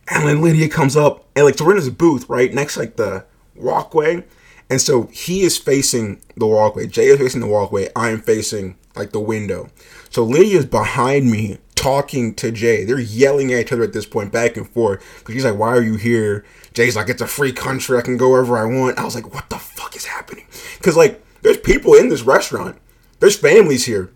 then 0.07 0.41
Lydia 0.41 0.69
comes 0.69 0.95
up, 0.95 1.25
and 1.35 1.45
like 1.45 1.57
so 1.57 1.65
we're 1.65 1.71
in 1.71 1.77
this 1.77 1.89
booth 1.89 2.29
right 2.29 2.53
next 2.53 2.77
like 2.77 2.95
the 2.95 3.25
walkway, 3.55 4.23
and 4.69 4.79
so 4.79 5.07
he 5.11 5.41
is 5.41 5.57
facing 5.57 6.21
the 6.37 6.45
walkway. 6.45 6.85
Jay 6.85 7.07
is 7.07 7.19
facing 7.19 7.41
the 7.41 7.47
walkway. 7.47 7.89
I 7.95 8.09
am 8.09 8.21
facing 8.21 8.77
like 8.95 9.11
the 9.11 9.19
window. 9.19 9.69
So 10.11 10.23
Lydia's 10.23 10.67
behind 10.67 11.31
me 11.31 11.57
talking 11.73 12.33
to 12.35 12.51
Jay. 12.51 12.85
They're 12.85 12.99
yelling 12.99 13.53
at 13.53 13.59
each 13.59 13.71
other 13.71 13.83
at 13.83 13.93
this 13.93 14.05
point, 14.05 14.31
back 14.31 14.57
and 14.57 14.69
forth. 14.69 15.03
Because 15.19 15.35
he's 15.35 15.45
like, 15.45 15.57
Why 15.57 15.69
are 15.69 15.81
you 15.81 15.95
here? 15.95 16.45
Jay's 16.73 16.95
like, 16.95 17.09
It's 17.09 17.21
a 17.21 17.27
free 17.27 17.53
country. 17.53 17.97
I 17.97 18.01
can 18.01 18.17
go 18.17 18.29
wherever 18.29 18.57
I 18.57 18.65
want. 18.65 18.97
I 18.97 19.03
was 19.03 19.15
like, 19.15 19.33
What 19.33 19.49
the 19.49 19.57
fuck 19.57 19.95
is 19.95 20.05
happening? 20.05 20.45
Because, 20.77 20.97
like, 20.97 21.23
there's 21.41 21.57
people 21.57 21.93
in 21.93 22.09
this 22.09 22.21
restaurant, 22.21 22.77
there's 23.19 23.37
families 23.37 23.85
here. 23.85 24.11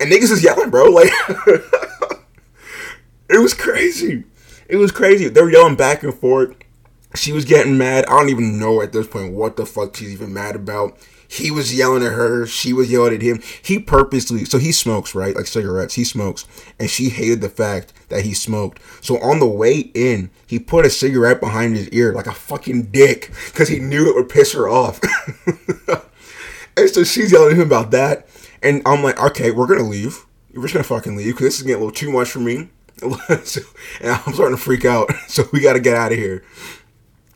And 0.00 0.10
niggas 0.10 0.30
is 0.30 0.44
yelling, 0.44 0.70
bro. 0.70 0.88
Like, 0.92 1.10
it 3.28 3.38
was 3.38 3.52
crazy. 3.52 4.24
It 4.68 4.76
was 4.76 4.92
crazy. 4.92 5.28
They 5.28 5.42
were 5.42 5.50
yelling 5.50 5.76
back 5.76 6.02
and 6.02 6.14
forth. 6.14 6.54
She 7.14 7.32
was 7.32 7.44
getting 7.44 7.78
mad. 7.78 8.06
I 8.06 8.18
don't 8.18 8.28
even 8.28 8.58
know 8.58 8.80
at 8.82 8.92
this 8.92 9.06
point 9.06 9.32
what 9.32 9.56
the 9.56 9.66
fuck 9.66 9.96
she's 9.96 10.12
even 10.12 10.32
mad 10.32 10.56
about. 10.56 10.98
He 11.30 11.50
was 11.50 11.76
yelling 11.76 12.02
at 12.02 12.12
her. 12.12 12.46
She 12.46 12.72
was 12.72 12.90
yelling 12.90 13.14
at 13.14 13.22
him. 13.22 13.42
He 13.62 13.78
purposely, 13.78 14.46
so 14.46 14.56
he 14.58 14.72
smokes, 14.72 15.14
right? 15.14 15.36
Like 15.36 15.46
cigarettes. 15.46 15.94
He 15.94 16.04
smokes. 16.04 16.46
And 16.80 16.88
she 16.88 17.10
hated 17.10 17.42
the 17.42 17.50
fact 17.50 17.92
that 18.08 18.24
he 18.24 18.32
smoked. 18.32 18.80
So 19.02 19.18
on 19.20 19.38
the 19.38 19.46
way 19.46 19.90
in, 19.94 20.30
he 20.46 20.58
put 20.58 20.86
a 20.86 20.90
cigarette 20.90 21.38
behind 21.38 21.76
his 21.76 21.90
ear 21.90 22.14
like 22.14 22.26
a 22.26 22.32
fucking 22.32 22.84
dick 22.86 23.30
because 23.46 23.68
he 23.68 23.78
knew 23.78 24.08
it 24.08 24.14
would 24.16 24.30
piss 24.30 24.54
her 24.54 24.70
off. 24.70 25.00
and 26.76 26.88
so 26.90 27.04
she's 27.04 27.30
yelling 27.30 27.52
at 27.52 27.58
him 27.58 27.66
about 27.66 27.90
that. 27.90 28.26
And 28.62 28.80
I'm 28.86 29.02
like, 29.02 29.22
okay, 29.22 29.50
we're 29.50 29.66
going 29.66 29.80
to 29.80 29.84
leave. 29.84 30.24
We're 30.54 30.62
just 30.62 30.74
going 30.74 30.82
to 30.82 30.88
fucking 30.88 31.14
leave 31.14 31.34
because 31.34 31.44
this 31.44 31.56
is 31.58 31.62
getting 31.62 31.82
a 31.82 31.84
little 31.84 31.92
too 31.92 32.10
much 32.10 32.30
for 32.30 32.40
me. 32.40 32.70
so, 33.44 33.60
and 34.00 34.10
I'm 34.10 34.32
starting 34.32 34.56
to 34.56 34.62
freak 34.62 34.86
out. 34.86 35.10
So 35.28 35.44
we 35.52 35.60
got 35.60 35.74
to 35.74 35.80
get 35.80 35.94
out 35.94 36.10
of 36.10 36.18
here. 36.18 36.42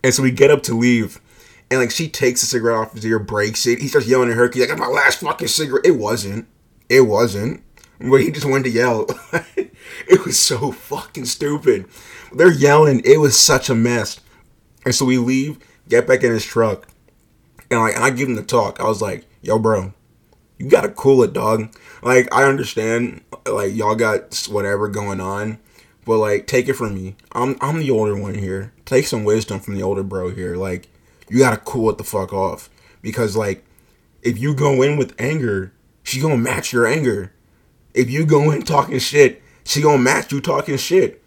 And 0.02 0.12
so 0.12 0.22
we 0.22 0.30
get 0.30 0.50
up 0.50 0.62
to 0.64 0.74
leave 0.74 1.20
and 1.72 1.80
like 1.80 1.90
she 1.90 2.06
takes 2.06 2.42
the 2.42 2.46
cigarette 2.46 2.76
off 2.76 2.92
his 2.92 3.06
ear, 3.06 3.18
breaks 3.18 3.66
it. 3.66 3.80
He 3.80 3.88
starts 3.88 4.06
yelling 4.06 4.30
at 4.30 4.36
her. 4.36 4.50
He's 4.52 4.60
like, 4.60 4.70
I 4.70 4.74
got 4.74 4.78
"My 4.78 4.92
last 4.94 5.20
fucking 5.20 5.48
cigarette." 5.48 5.86
It 5.86 5.92
wasn't. 5.92 6.46
It 6.90 7.00
wasn't. 7.00 7.64
But 7.98 8.20
he 8.20 8.30
just 8.30 8.44
wanted 8.44 8.64
to 8.64 8.70
yell. 8.70 9.06
it 9.56 10.24
was 10.26 10.38
so 10.38 10.70
fucking 10.70 11.24
stupid. 11.24 11.86
They're 12.30 12.52
yelling. 12.52 13.00
It 13.06 13.20
was 13.20 13.40
such 13.40 13.70
a 13.70 13.74
mess. 13.74 14.20
And 14.84 14.94
so 14.94 15.06
we 15.06 15.16
leave, 15.16 15.60
get 15.88 16.06
back 16.06 16.22
in 16.22 16.32
his 16.32 16.44
truck, 16.44 16.88
and 17.70 17.80
like, 17.80 17.94
and 17.94 18.04
I 18.04 18.10
give 18.10 18.28
him 18.28 18.34
the 18.34 18.42
talk. 18.42 18.78
I 18.78 18.84
was 18.84 19.00
like, 19.00 19.24
"Yo, 19.40 19.58
bro, 19.58 19.94
you 20.58 20.68
gotta 20.68 20.90
cool 20.90 21.22
it, 21.22 21.32
dog. 21.32 21.74
Like, 22.02 22.28
I 22.34 22.44
understand, 22.44 23.22
like, 23.50 23.74
y'all 23.74 23.94
got 23.94 24.46
whatever 24.50 24.88
going 24.88 25.20
on." 25.20 25.58
But 26.04 26.18
like, 26.18 26.46
take 26.46 26.68
it 26.68 26.74
from 26.74 26.94
me. 26.94 27.16
I'm 27.32 27.56
I'm 27.62 27.78
the 27.78 27.90
older 27.90 28.16
one 28.16 28.34
here. 28.34 28.74
Take 28.84 29.06
some 29.06 29.24
wisdom 29.24 29.60
from 29.60 29.74
the 29.76 29.82
older 29.82 30.02
bro 30.02 30.30
here. 30.30 30.56
Like, 30.56 30.88
you 31.32 31.38
gotta 31.38 31.56
cool 31.56 31.88
it 31.88 31.96
the 31.96 32.04
fuck 32.04 32.34
off. 32.34 32.68
Because 33.00 33.34
like 33.34 33.64
if 34.20 34.38
you 34.38 34.54
go 34.54 34.82
in 34.82 34.98
with 34.98 35.18
anger, 35.18 35.72
she 36.02 36.20
gonna 36.20 36.36
match 36.36 36.74
your 36.74 36.86
anger. 36.86 37.32
If 37.94 38.10
you 38.10 38.26
go 38.26 38.50
in 38.50 38.62
talking 38.62 38.98
shit, 38.98 39.42
she 39.64 39.80
gonna 39.80 39.96
match 39.96 40.30
you 40.30 40.42
talking 40.42 40.76
shit. 40.76 41.22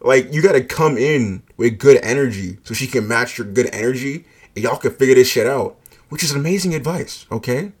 Like 0.00 0.32
you 0.32 0.42
gotta 0.42 0.62
come 0.62 0.96
in 0.96 1.42
with 1.56 1.80
good 1.80 1.98
energy 2.04 2.58
so 2.62 2.72
she 2.72 2.86
can 2.86 3.08
match 3.08 3.36
your 3.36 3.48
good 3.48 3.68
energy 3.72 4.26
and 4.54 4.62
y'all 4.62 4.76
can 4.76 4.92
figure 4.92 5.16
this 5.16 5.28
shit 5.28 5.48
out. 5.48 5.76
Which 6.08 6.22
is 6.22 6.32
amazing 6.32 6.72
advice, 6.76 7.26
okay? 7.32 7.72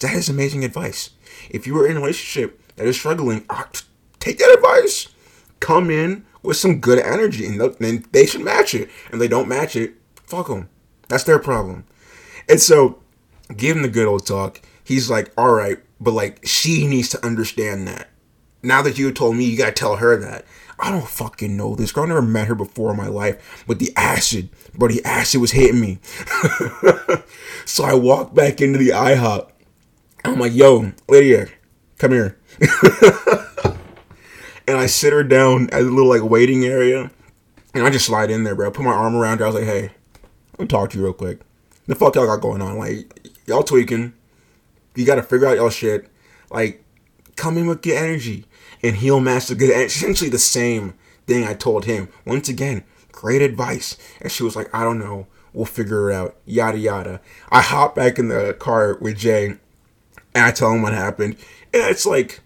That 0.00 0.14
is 0.14 0.28
amazing 0.28 0.66
advice. 0.66 1.10
If 1.48 1.66
you 1.66 1.78
are 1.78 1.86
in 1.86 1.96
a 1.96 2.00
relationship 2.00 2.60
that 2.76 2.86
is 2.86 2.98
struggling, 2.98 3.46
take 4.20 4.36
that 4.36 4.54
advice. 4.54 5.08
Come 5.60 5.88
in 5.88 6.26
with 6.42 6.58
some 6.58 6.78
good 6.78 6.98
energy 6.98 7.46
and 7.46 7.58
then 7.78 8.04
they 8.12 8.26
should 8.26 8.42
match 8.42 8.74
it. 8.74 8.90
And 9.10 9.18
they 9.18 9.28
don't 9.28 9.48
match 9.48 9.76
it, 9.76 9.94
fuck 10.26 10.48
them. 10.48 10.68
That's 11.12 11.24
their 11.24 11.38
problem. 11.38 11.84
And 12.48 12.58
so, 12.58 12.98
give 13.54 13.76
him 13.76 13.82
the 13.82 13.90
good 13.90 14.06
old 14.06 14.24
talk. 14.26 14.62
He's 14.82 15.10
like, 15.10 15.30
all 15.36 15.52
right, 15.52 15.76
but 16.00 16.12
like, 16.12 16.40
she 16.46 16.86
needs 16.86 17.10
to 17.10 17.22
understand 17.22 17.86
that. 17.86 18.08
Now 18.62 18.80
that 18.80 18.96
you 18.96 19.12
told 19.12 19.36
me, 19.36 19.44
you 19.44 19.58
gotta 19.58 19.72
tell 19.72 19.96
her 19.96 20.16
that. 20.16 20.46
I 20.78 20.90
don't 20.90 21.06
fucking 21.06 21.54
know 21.54 21.74
this 21.74 21.92
girl. 21.92 22.04
I 22.04 22.08
never 22.08 22.22
met 22.22 22.48
her 22.48 22.54
before 22.54 22.92
in 22.92 22.96
my 22.96 23.08
life. 23.08 23.62
But 23.66 23.78
the 23.78 23.92
acid, 23.94 24.48
bro, 24.72 24.88
the 24.88 25.04
acid 25.04 25.42
was 25.42 25.50
hitting 25.50 25.82
me. 25.82 25.98
so 27.66 27.84
I 27.84 27.92
walked 27.92 28.34
back 28.34 28.62
into 28.62 28.78
the 28.78 28.88
IHOP. 28.88 29.50
I'm 30.24 30.38
like, 30.38 30.54
yo, 30.54 30.92
Lydia, 31.10 31.48
come 31.98 32.12
here. 32.12 32.38
and 34.66 34.78
I 34.78 34.86
sit 34.86 35.12
her 35.12 35.24
down 35.24 35.68
at 35.72 35.82
a 35.82 35.84
little 35.84 36.08
like 36.08 36.22
waiting 36.22 36.64
area. 36.64 37.10
And 37.74 37.84
I 37.84 37.90
just 37.90 38.06
slide 38.06 38.30
in 38.30 38.44
there, 38.44 38.54
bro. 38.54 38.70
Put 38.70 38.86
my 38.86 38.92
arm 38.92 39.14
around 39.14 39.40
her. 39.40 39.44
I 39.44 39.48
was 39.48 39.56
like, 39.56 39.64
hey, 39.64 39.90
talk 40.68 40.90
to 40.90 40.98
you 40.98 41.04
real 41.04 41.12
quick. 41.12 41.40
The 41.86 41.94
fuck 41.94 42.14
y'all 42.14 42.26
got 42.26 42.40
going 42.40 42.62
on? 42.62 42.78
Like, 42.78 43.28
y'all 43.46 43.62
tweaking. 43.62 44.12
You 44.94 45.06
gotta 45.06 45.22
figure 45.22 45.46
out 45.46 45.56
y'all 45.56 45.70
shit. 45.70 46.08
Like, 46.50 46.84
come 47.36 47.58
in 47.58 47.66
with 47.66 47.82
good 47.82 47.96
energy. 47.96 48.44
And 48.82 48.96
he'll 48.96 49.20
master 49.20 49.54
good 49.54 49.70
energy. 49.70 49.86
Essentially 49.86 50.30
the 50.30 50.38
same 50.38 50.94
thing 51.26 51.44
I 51.44 51.54
told 51.54 51.84
him. 51.84 52.08
Once 52.24 52.48
again, 52.48 52.84
great 53.10 53.42
advice. 53.42 53.96
And 54.20 54.30
she 54.30 54.42
was 54.42 54.56
like, 54.56 54.72
I 54.74 54.84
don't 54.84 54.98
know. 54.98 55.26
We'll 55.52 55.66
figure 55.66 56.10
it 56.10 56.14
out. 56.14 56.36
Yada 56.46 56.78
yada. 56.78 57.20
I 57.50 57.60
hop 57.60 57.94
back 57.94 58.18
in 58.18 58.28
the 58.28 58.54
car 58.58 58.96
with 59.00 59.18
Jay 59.18 59.46
and 60.34 60.44
I 60.44 60.50
tell 60.50 60.72
him 60.72 60.82
what 60.82 60.94
happened. 60.94 61.36
And 61.74 61.82
it's 61.84 62.06
like 62.06 62.40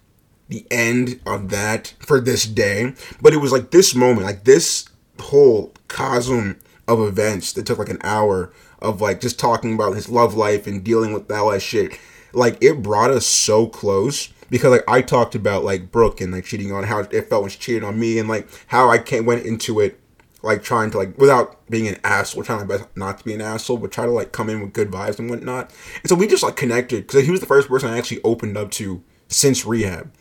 the 0.49 0.65
end 0.69 1.19
of 1.25 1.49
that 1.49 1.93
for 1.99 2.19
this 2.19 2.45
day. 2.45 2.93
But 3.21 3.33
it 3.33 3.37
was 3.37 3.51
like 3.51 3.71
this 3.71 3.95
moment, 3.95 4.25
like 4.25 4.43
this 4.43 4.89
whole 5.19 5.73
cosm 5.87 6.59
of 6.87 6.99
events 7.01 7.53
that 7.53 7.65
took 7.65 7.79
like 7.79 7.89
an 7.89 7.99
hour 8.03 8.51
of 8.79 9.01
like 9.01 9.19
just 9.19 9.39
talking 9.39 9.73
about 9.73 9.95
his 9.95 10.09
love 10.09 10.35
life 10.35 10.67
and 10.67 10.83
dealing 10.83 11.13
with 11.13 11.29
all 11.31 11.51
that 11.51 11.61
shit. 11.61 11.99
Like 12.33 12.57
it 12.61 12.81
brought 12.81 13.11
us 13.11 13.25
so 13.25 13.67
close 13.67 14.27
because 14.49 14.71
like 14.71 14.83
I 14.87 15.01
talked 15.01 15.35
about 15.35 15.63
like 15.63 15.91
Brooke 15.91 16.21
and 16.21 16.31
like 16.31 16.45
cheating 16.45 16.71
on 16.71 16.83
how 16.83 16.99
it 16.99 17.29
felt 17.29 17.41
when 17.41 17.51
she 17.51 17.59
cheated 17.59 17.83
on 17.83 17.99
me 17.99 18.19
and 18.19 18.29
like 18.29 18.47
how 18.67 18.89
I 18.89 18.97
came 18.99 19.25
went 19.25 19.45
into 19.45 19.79
it 19.79 19.99
like 20.43 20.63
trying 20.63 20.91
to 20.91 20.97
like 20.97 21.17
without 21.17 21.65
being 21.69 21.87
an 21.87 21.97
asshole, 22.03 22.43
trying 22.43 22.65
best 22.67 22.85
not 22.95 23.19
to 23.19 23.25
be 23.25 23.33
an 23.33 23.41
asshole, 23.41 23.77
but 23.77 23.91
try 23.91 24.05
to 24.05 24.11
like 24.11 24.31
come 24.31 24.49
in 24.49 24.61
with 24.61 24.73
good 24.73 24.89
vibes 24.89 25.19
and 25.19 25.29
whatnot. 25.29 25.71
And 26.01 26.09
so 26.09 26.15
we 26.15 26.27
just 26.27 26.43
like 26.43 26.55
connected 26.55 27.07
because 27.07 27.25
he 27.25 27.31
was 27.31 27.39
the 27.39 27.45
first 27.45 27.67
person 27.67 27.89
I 27.89 27.97
actually 27.97 28.21
opened 28.23 28.57
up 28.57 28.71
to 28.71 29.03
since 29.27 29.65
rehab. 29.65 30.11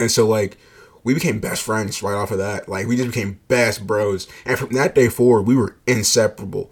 And 0.00 0.10
so 0.10 0.26
like 0.26 0.56
we 1.04 1.14
became 1.14 1.40
best 1.40 1.62
friends 1.62 2.02
right 2.02 2.14
off 2.14 2.30
of 2.30 2.38
that. 2.38 2.68
Like 2.68 2.86
we 2.86 2.96
just 2.96 3.08
became 3.08 3.40
best 3.48 3.86
bros, 3.86 4.28
and 4.44 4.58
from 4.58 4.70
that 4.70 4.94
day 4.94 5.08
forward, 5.08 5.42
we 5.42 5.56
were 5.56 5.76
inseparable. 5.86 6.70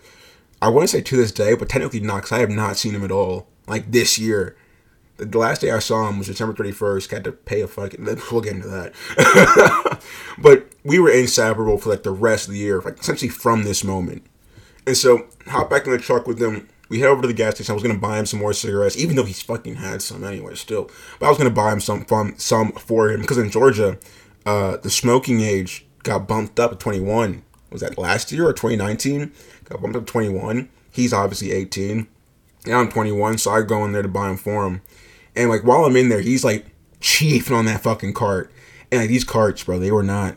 I 0.62 0.70
to 0.70 0.88
say 0.88 1.00
to 1.00 1.16
this 1.16 1.32
day, 1.32 1.54
but 1.54 1.68
technically 1.68 2.00
not, 2.00 2.16
because 2.16 2.32
I 2.32 2.40
have 2.40 2.50
not 2.50 2.76
seen 2.76 2.94
him 2.94 3.04
at 3.04 3.10
all. 3.10 3.48
Like 3.66 3.90
this 3.92 4.18
year, 4.18 4.56
the 5.16 5.38
last 5.38 5.62
day 5.62 5.70
I 5.70 5.78
saw 5.78 6.08
him 6.08 6.18
was 6.18 6.26
December 6.26 6.54
thirty 6.54 6.72
first. 6.72 7.10
Had 7.10 7.24
to 7.24 7.32
pay 7.32 7.60
a 7.60 7.66
fucking. 7.66 8.04
We'll 8.30 8.40
get 8.40 8.54
into 8.54 8.68
that. 8.68 10.02
but 10.38 10.68
we 10.84 10.98
were 10.98 11.10
inseparable 11.10 11.78
for 11.78 11.90
like 11.90 12.02
the 12.02 12.10
rest 12.10 12.46
of 12.46 12.54
the 12.54 12.60
year, 12.60 12.80
like 12.80 13.00
essentially 13.00 13.28
from 13.28 13.64
this 13.64 13.84
moment. 13.84 14.24
And 14.86 14.96
so, 14.96 15.26
hop 15.46 15.70
back 15.70 15.86
in 15.86 15.92
the 15.92 15.98
truck 15.98 16.26
with 16.26 16.38
them. 16.38 16.68
We 16.90 16.98
head 16.98 17.08
over 17.08 17.22
to 17.22 17.28
the 17.28 17.34
gas 17.34 17.54
station. 17.54 17.72
I 17.72 17.74
was 17.74 17.84
gonna 17.84 17.98
buy 17.98 18.18
him 18.18 18.26
some 18.26 18.40
more 18.40 18.52
cigarettes, 18.52 18.98
even 18.98 19.16
though 19.16 19.24
he's 19.24 19.40
fucking 19.40 19.76
had 19.76 20.02
some 20.02 20.24
anyway, 20.24 20.56
still. 20.56 20.90
But 21.18 21.26
I 21.26 21.28
was 21.30 21.38
gonna 21.38 21.48
buy 21.48 21.72
him 21.72 21.80
some 21.80 22.04
from 22.04 22.34
some 22.36 22.72
for 22.72 23.10
him 23.10 23.22
because 23.22 23.38
in 23.38 23.50
Georgia, 23.50 23.96
uh, 24.44 24.76
the 24.76 24.90
smoking 24.90 25.40
age 25.40 25.86
got 26.02 26.26
bumped 26.26 26.58
up 26.58 26.72
to 26.72 26.76
21. 26.76 27.44
Was 27.70 27.80
that 27.82 27.96
last 27.96 28.32
year 28.32 28.46
or 28.46 28.52
2019? 28.52 29.32
Got 29.64 29.80
bumped 29.80 29.96
up 29.96 30.04
to 30.04 30.12
21. 30.12 30.68
He's 30.90 31.12
obviously 31.12 31.52
18. 31.52 32.08
And 32.66 32.74
I'm 32.74 32.88
21, 32.90 33.38
so 33.38 33.52
I 33.52 33.62
go 33.62 33.84
in 33.84 33.92
there 33.92 34.02
to 34.02 34.08
buy 34.08 34.28
him 34.28 34.36
for 34.36 34.66
him. 34.66 34.82
And 35.36 35.48
like 35.48 35.62
while 35.62 35.84
I'm 35.84 35.96
in 35.96 36.08
there, 36.08 36.20
he's 36.20 36.44
like 36.44 36.66
chiefing 37.00 37.56
on 37.56 37.66
that 37.66 37.82
fucking 37.82 38.14
cart. 38.14 38.50
And 38.90 39.00
like 39.00 39.08
these 39.08 39.24
carts, 39.24 39.62
bro, 39.62 39.78
they 39.78 39.92
were 39.92 40.02
not. 40.02 40.36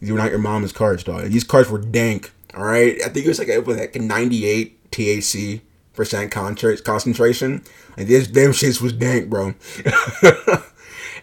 These 0.00 0.12
were 0.12 0.18
not 0.18 0.30
your 0.30 0.38
mama's 0.38 0.72
carts, 0.72 1.02
dog. 1.02 1.30
These 1.30 1.44
carts 1.44 1.70
were 1.70 1.78
dank. 1.78 2.32
All 2.54 2.64
right, 2.64 3.00
I 3.02 3.08
think 3.08 3.24
it 3.24 3.28
was 3.28 3.38
like 3.38 3.48
was 3.66 3.78
like 3.78 3.96
a 3.96 3.98
98 3.98 4.90
THC 4.90 5.62
percent 5.96 6.30
concentration. 6.30 7.64
Like 7.96 8.06
this 8.06 8.28
damn 8.28 8.52
shit 8.52 8.80
was 8.80 8.92
dank, 8.92 9.28
bro. 9.28 9.54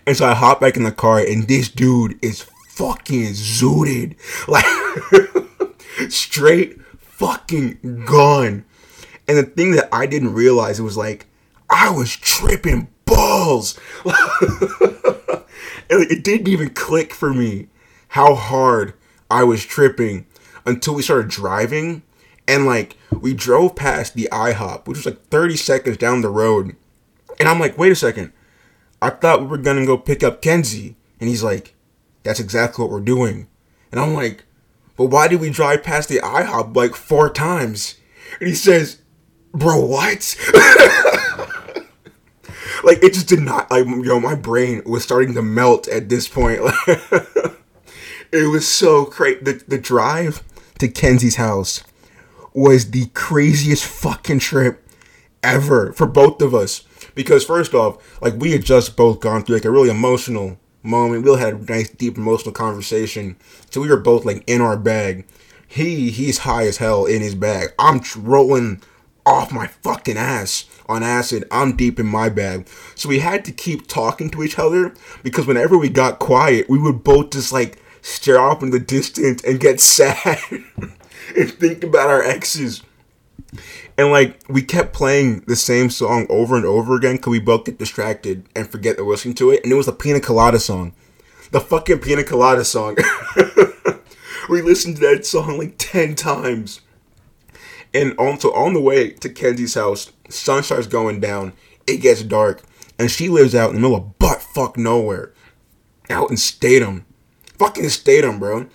And 0.05 0.17
so 0.17 0.25
I 0.25 0.33
hop 0.33 0.59
back 0.59 0.75
in 0.75 0.83
the 0.83 0.91
car, 0.91 1.19
and 1.19 1.47
this 1.47 1.69
dude 1.69 2.19
is 2.23 2.45
fucking 2.69 3.33
zooted. 3.33 4.15
Like, 4.47 6.11
straight 6.11 6.81
fucking 6.99 8.03
gone. 8.05 8.65
And 9.27 9.37
the 9.37 9.43
thing 9.43 9.71
that 9.71 9.87
I 9.93 10.05
didn't 10.05 10.33
realize, 10.33 10.79
it 10.79 10.83
was 10.83 10.97
like, 10.97 11.27
I 11.69 11.89
was 11.91 12.15
tripping 12.15 12.89
balls. 13.05 13.79
and 14.05 14.15
it 15.89 16.23
didn't 16.23 16.47
even 16.47 16.71
click 16.71 17.13
for 17.13 17.33
me 17.33 17.67
how 18.09 18.35
hard 18.35 18.93
I 19.31 19.43
was 19.43 19.65
tripping 19.65 20.25
until 20.65 20.95
we 20.95 21.03
started 21.03 21.29
driving. 21.29 22.01
And 22.47 22.65
like, 22.65 22.97
we 23.21 23.33
drove 23.33 23.75
past 23.75 24.13
the 24.13 24.29
IHOP, 24.31 24.87
which 24.87 24.97
was 24.97 25.05
like 25.05 25.27
30 25.27 25.55
seconds 25.57 25.97
down 25.97 26.21
the 26.21 26.29
road. 26.29 26.75
And 27.39 27.49
I'm 27.49 27.59
like, 27.59 27.77
wait 27.77 27.91
a 27.91 27.95
second. 27.95 28.31
I 29.01 29.09
thought 29.09 29.41
we 29.41 29.47
were 29.47 29.57
gonna 29.57 29.85
go 29.85 29.97
pick 29.97 30.23
up 30.23 30.41
Kenzie. 30.41 30.95
And 31.19 31.29
he's 31.29 31.43
like, 31.43 31.73
that's 32.23 32.39
exactly 32.39 32.83
what 32.83 32.91
we're 32.91 33.01
doing. 33.01 33.47
And 33.91 33.99
I'm 33.99 34.13
like, 34.13 34.45
but 34.97 35.05
why 35.05 35.27
did 35.27 35.41
we 35.41 35.49
drive 35.49 35.83
past 35.83 36.09
the 36.09 36.19
IHOP 36.19 36.75
like 36.75 36.95
four 36.95 37.29
times? 37.29 37.95
And 38.39 38.47
he 38.47 38.55
says, 38.55 38.99
bro, 39.53 39.79
what? 39.79 40.35
like 42.83 43.03
it 43.03 43.13
just 43.13 43.27
did 43.27 43.39
not 43.39 43.69
like 43.71 43.85
yo, 43.85 44.19
my 44.19 44.35
brain 44.35 44.81
was 44.85 45.03
starting 45.03 45.33
to 45.33 45.41
melt 45.41 45.87
at 45.87 46.09
this 46.09 46.27
point. 46.27 46.61
it 48.31 48.49
was 48.51 48.67
so 48.67 49.05
crazy. 49.05 49.39
The 49.41 49.63
the 49.67 49.77
drive 49.77 50.43
to 50.79 50.87
Kenzie's 50.87 51.35
house 51.35 51.83
was 52.53 52.91
the 52.91 53.07
craziest 53.07 53.85
fucking 53.85 54.39
trip 54.39 54.87
ever 55.41 55.93
for 55.93 56.07
both 56.07 56.41
of 56.41 56.53
us. 56.53 56.83
Because 57.15 57.45
first 57.45 57.73
off, 57.73 58.21
like 58.21 58.35
we 58.35 58.51
had 58.51 58.63
just 58.63 58.95
both 58.95 59.19
gone 59.19 59.43
through 59.43 59.57
like 59.57 59.65
a 59.65 59.71
really 59.71 59.89
emotional 59.89 60.57
moment. 60.81 61.23
We 61.23 61.29
all 61.29 61.37
had 61.37 61.53
a 61.53 61.71
nice 61.71 61.89
deep 61.89 62.17
emotional 62.17 62.53
conversation. 62.53 63.37
So 63.69 63.81
we 63.81 63.89
were 63.89 63.97
both 63.97 64.25
like 64.25 64.43
in 64.47 64.61
our 64.61 64.77
bag. 64.77 65.25
He 65.67 66.11
he's 66.11 66.39
high 66.39 66.67
as 66.67 66.77
hell 66.77 67.05
in 67.05 67.21
his 67.21 67.35
bag. 67.35 67.69
I'm 67.79 68.01
rolling 68.17 68.81
off 69.25 69.51
my 69.51 69.67
fucking 69.67 70.17
ass 70.17 70.65
on 70.87 71.03
acid. 71.03 71.45
I'm 71.49 71.75
deep 71.75 71.99
in 71.99 72.05
my 72.05 72.29
bag. 72.29 72.67
So 72.95 73.09
we 73.09 73.19
had 73.19 73.45
to 73.45 73.51
keep 73.51 73.87
talking 73.87 74.29
to 74.31 74.43
each 74.43 74.59
other 74.59 74.93
because 75.23 75.47
whenever 75.47 75.77
we 75.77 75.89
got 75.89 76.19
quiet, 76.19 76.69
we 76.69 76.77
would 76.77 77.03
both 77.03 77.31
just 77.31 77.51
like 77.51 77.81
stare 78.01 78.39
off 78.39 78.61
in 78.61 78.71
the 78.71 78.79
distance 78.79 79.43
and 79.43 79.59
get 79.59 79.79
sad 79.79 80.39
and 81.37 81.51
think 81.51 81.83
about 81.83 82.09
our 82.09 82.23
exes. 82.23 82.83
And 83.97 84.11
like 84.11 84.43
we 84.49 84.61
kept 84.61 84.93
playing 84.93 85.41
the 85.41 85.55
same 85.55 85.89
song 85.89 86.25
over 86.29 86.55
and 86.55 86.65
over 86.65 86.95
again 86.95 87.17
because 87.17 87.31
we 87.31 87.39
both 87.39 87.65
get 87.65 87.77
distracted 87.77 88.47
and 88.55 88.69
forget 88.69 88.97
to 88.97 89.03
listen 89.03 89.33
to 89.35 89.51
it. 89.51 89.63
And 89.63 89.71
it 89.71 89.75
was 89.75 89.85
the 89.85 89.93
Pina 89.93 90.19
Colada 90.19 90.59
song. 90.59 90.93
The 91.51 91.61
fucking 91.61 91.99
Pina 91.99 92.23
Colada 92.23 92.65
song. 92.65 92.97
we 94.49 94.61
listened 94.61 94.95
to 94.97 95.01
that 95.03 95.25
song 95.25 95.57
like 95.57 95.75
10 95.77 96.15
times. 96.15 96.81
And 97.93 98.17
on 98.17 98.39
so 98.39 98.51
on 98.55 98.73
the 98.73 98.81
way 98.81 99.11
to 99.11 99.29
Kenzie's 99.29 99.75
house, 99.75 100.11
sun 100.29 100.63
starts 100.63 100.87
going 100.87 101.19
down. 101.19 101.53
It 101.85 101.97
gets 101.97 102.23
dark, 102.23 102.63
and 102.97 103.11
she 103.11 103.29
lives 103.29 103.53
out 103.53 103.69
in 103.69 103.75
the 103.75 103.81
middle 103.81 103.97
of 103.97 104.17
butt 104.17 104.41
fuck 104.41 104.77
nowhere, 104.77 105.31
out 106.09 106.31
in 106.31 106.37
Statham, 106.37 107.05
fucking 107.59 107.89
Statham, 107.89 108.39
bro. 108.39 108.67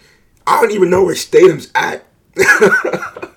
I 0.46 0.60
don't 0.60 0.72
even 0.72 0.90
know 0.90 1.04
where 1.04 1.16
Statham's 1.16 1.70
at. 1.74 2.04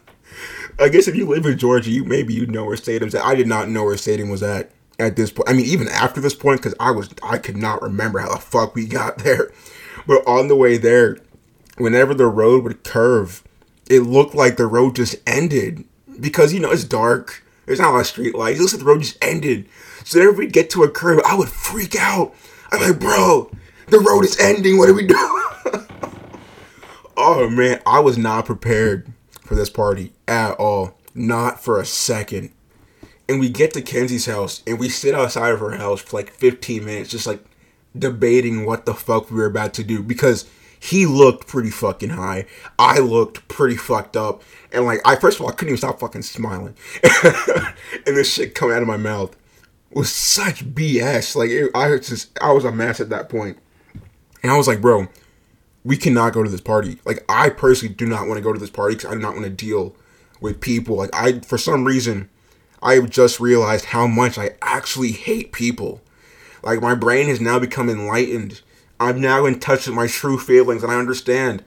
I 0.79 0.89
guess 0.89 1.07
if 1.07 1.15
you 1.15 1.27
live 1.27 1.45
in 1.45 1.57
Georgia, 1.57 1.91
you 1.91 2.03
maybe 2.03 2.33
you 2.33 2.45
know 2.47 2.65
where 2.65 2.77
Statham's 2.77 3.15
at. 3.15 3.23
I 3.23 3.35
did 3.35 3.47
not 3.47 3.69
know 3.69 3.83
where 3.83 3.97
Statham 3.97 4.29
was 4.29 4.43
at 4.43 4.71
at 4.99 5.15
this 5.15 5.31
point. 5.31 5.49
I 5.49 5.53
mean, 5.53 5.65
even 5.65 5.87
after 5.87 6.19
this 6.21 6.33
point, 6.33 6.61
because 6.61 6.75
I 6.79 6.91
was 6.91 7.09
I 7.23 7.37
could 7.37 7.57
not 7.57 7.81
remember 7.81 8.19
how 8.19 8.33
the 8.33 8.41
fuck 8.41 8.75
we 8.75 8.85
got 8.85 9.17
there. 9.23 9.51
But 10.07 10.25
on 10.27 10.47
the 10.47 10.55
way 10.55 10.77
there, 10.77 11.17
whenever 11.77 12.13
the 12.13 12.27
road 12.27 12.63
would 12.63 12.83
curve 12.83 13.43
it 13.91 14.01
looked 14.03 14.33
like 14.33 14.55
the 14.55 14.67
road 14.67 14.95
just 14.95 15.17
ended 15.27 15.83
because 16.19 16.53
you 16.53 16.61
know 16.61 16.71
it's 16.71 16.85
dark. 16.85 17.43
There's 17.65 17.79
not 17.79 17.89
a 17.89 17.91
lot 17.91 17.99
of 17.99 18.07
street 18.07 18.33
lights. 18.33 18.57
It 18.57 18.61
looks 18.61 18.73
like 18.73 18.79
the 18.79 18.85
road 18.85 19.01
just 19.01 19.17
ended. 19.21 19.67
So 20.05 20.19
whenever 20.19 20.37
we 20.37 20.47
get 20.47 20.69
to 20.71 20.83
a 20.83 20.89
curve, 20.89 21.19
I 21.25 21.35
would 21.35 21.49
freak 21.49 21.95
out. 21.97 22.33
I'm 22.71 22.81
like, 22.81 22.99
bro, 22.99 23.51
the 23.87 23.99
road 23.99 24.23
is 24.23 24.39
ending. 24.39 24.77
What 24.77 24.89
are 24.89 24.93
we 24.93 25.07
doing? 25.07 25.43
oh 27.17 27.49
man, 27.49 27.81
I 27.85 27.99
was 27.99 28.17
not 28.17 28.45
prepared 28.45 29.11
for 29.41 29.55
this 29.55 29.69
party 29.69 30.13
at 30.27 30.53
all. 30.53 30.97
Not 31.13 31.63
for 31.63 31.79
a 31.79 31.85
second. 31.85 32.51
And 33.27 33.39
we 33.39 33.49
get 33.49 33.73
to 33.73 33.81
Kenzie's 33.81 34.25
house 34.25 34.61
and 34.65 34.79
we 34.79 34.89
sit 34.89 35.13
outside 35.13 35.53
of 35.53 35.59
her 35.59 35.71
house 35.71 36.01
for 36.01 36.17
like 36.17 36.31
15 36.31 36.83
minutes, 36.85 37.09
just 37.09 37.27
like 37.27 37.43
debating 37.97 38.65
what 38.65 38.85
the 38.85 38.93
fuck 38.93 39.29
we 39.29 39.37
were 39.37 39.45
about 39.45 39.73
to 39.75 39.83
do 39.83 40.01
because 40.01 40.49
he 40.79 41.05
looked 41.05 41.47
pretty 41.47 41.69
fucking 41.69 42.09
high. 42.09 42.45
I 42.79 42.99
looked 42.99 43.47
pretty 43.47 43.77
fucked 43.77 44.17
up. 44.17 44.41
And 44.71 44.85
like, 44.85 44.99
I 45.05 45.15
first 45.15 45.37
of 45.37 45.43
all, 45.43 45.49
I 45.49 45.53
couldn't 45.53 45.69
even 45.69 45.77
stop 45.77 45.99
fucking 45.99 46.23
smiling. 46.23 46.75
and 47.23 48.17
this 48.17 48.33
shit 48.33 48.55
coming 48.55 48.75
out 48.75 48.81
of 48.81 48.87
my 48.87 48.97
mouth 48.97 49.35
was 49.91 50.11
such 50.11 50.65
BS. 50.65 51.35
Like, 51.35 51.49
it, 51.51 51.69
I 51.75 51.89
was 51.91 52.07
just, 52.07 52.37
I 52.41 52.51
was 52.51 52.65
a 52.65 52.71
mess 52.71 52.99
at 52.99 53.09
that 53.09 53.29
point. 53.29 53.59
And 54.41 54.51
I 54.51 54.57
was 54.57 54.67
like, 54.67 54.81
bro, 54.81 55.07
we 55.83 55.97
cannot 55.97 56.33
go 56.33 56.43
to 56.43 56.49
this 56.49 56.61
party. 56.61 56.99
Like, 57.05 57.23
I 57.27 57.49
personally 57.49 57.93
do 57.93 58.05
not 58.05 58.27
want 58.27 58.37
to 58.37 58.43
go 58.43 58.53
to 58.53 58.59
this 58.59 58.69
party 58.69 58.95
because 58.95 59.11
I 59.11 59.15
do 59.15 59.21
not 59.21 59.33
want 59.33 59.45
to 59.45 59.49
deal 59.49 59.95
with 60.39 60.61
people. 60.61 60.95
Like, 60.95 61.09
I, 61.13 61.39
for 61.39 61.57
some 61.57 61.85
reason, 61.85 62.29
I 62.81 62.95
have 62.95 63.09
just 63.09 63.39
realized 63.39 63.85
how 63.85 64.07
much 64.07 64.37
I 64.37 64.51
actually 64.61 65.11
hate 65.11 65.51
people. 65.51 66.01
Like, 66.63 66.81
my 66.81 66.95
brain 66.95 67.27
has 67.27 67.41
now 67.41 67.57
become 67.59 67.89
enlightened 67.89 68.61
I'm 69.01 69.19
now 69.19 69.47
in 69.47 69.59
touch 69.59 69.87
with 69.87 69.95
my 69.95 70.05
true 70.05 70.37
feelings 70.37 70.83
and 70.83 70.91
I 70.91 70.99
understand. 70.99 71.63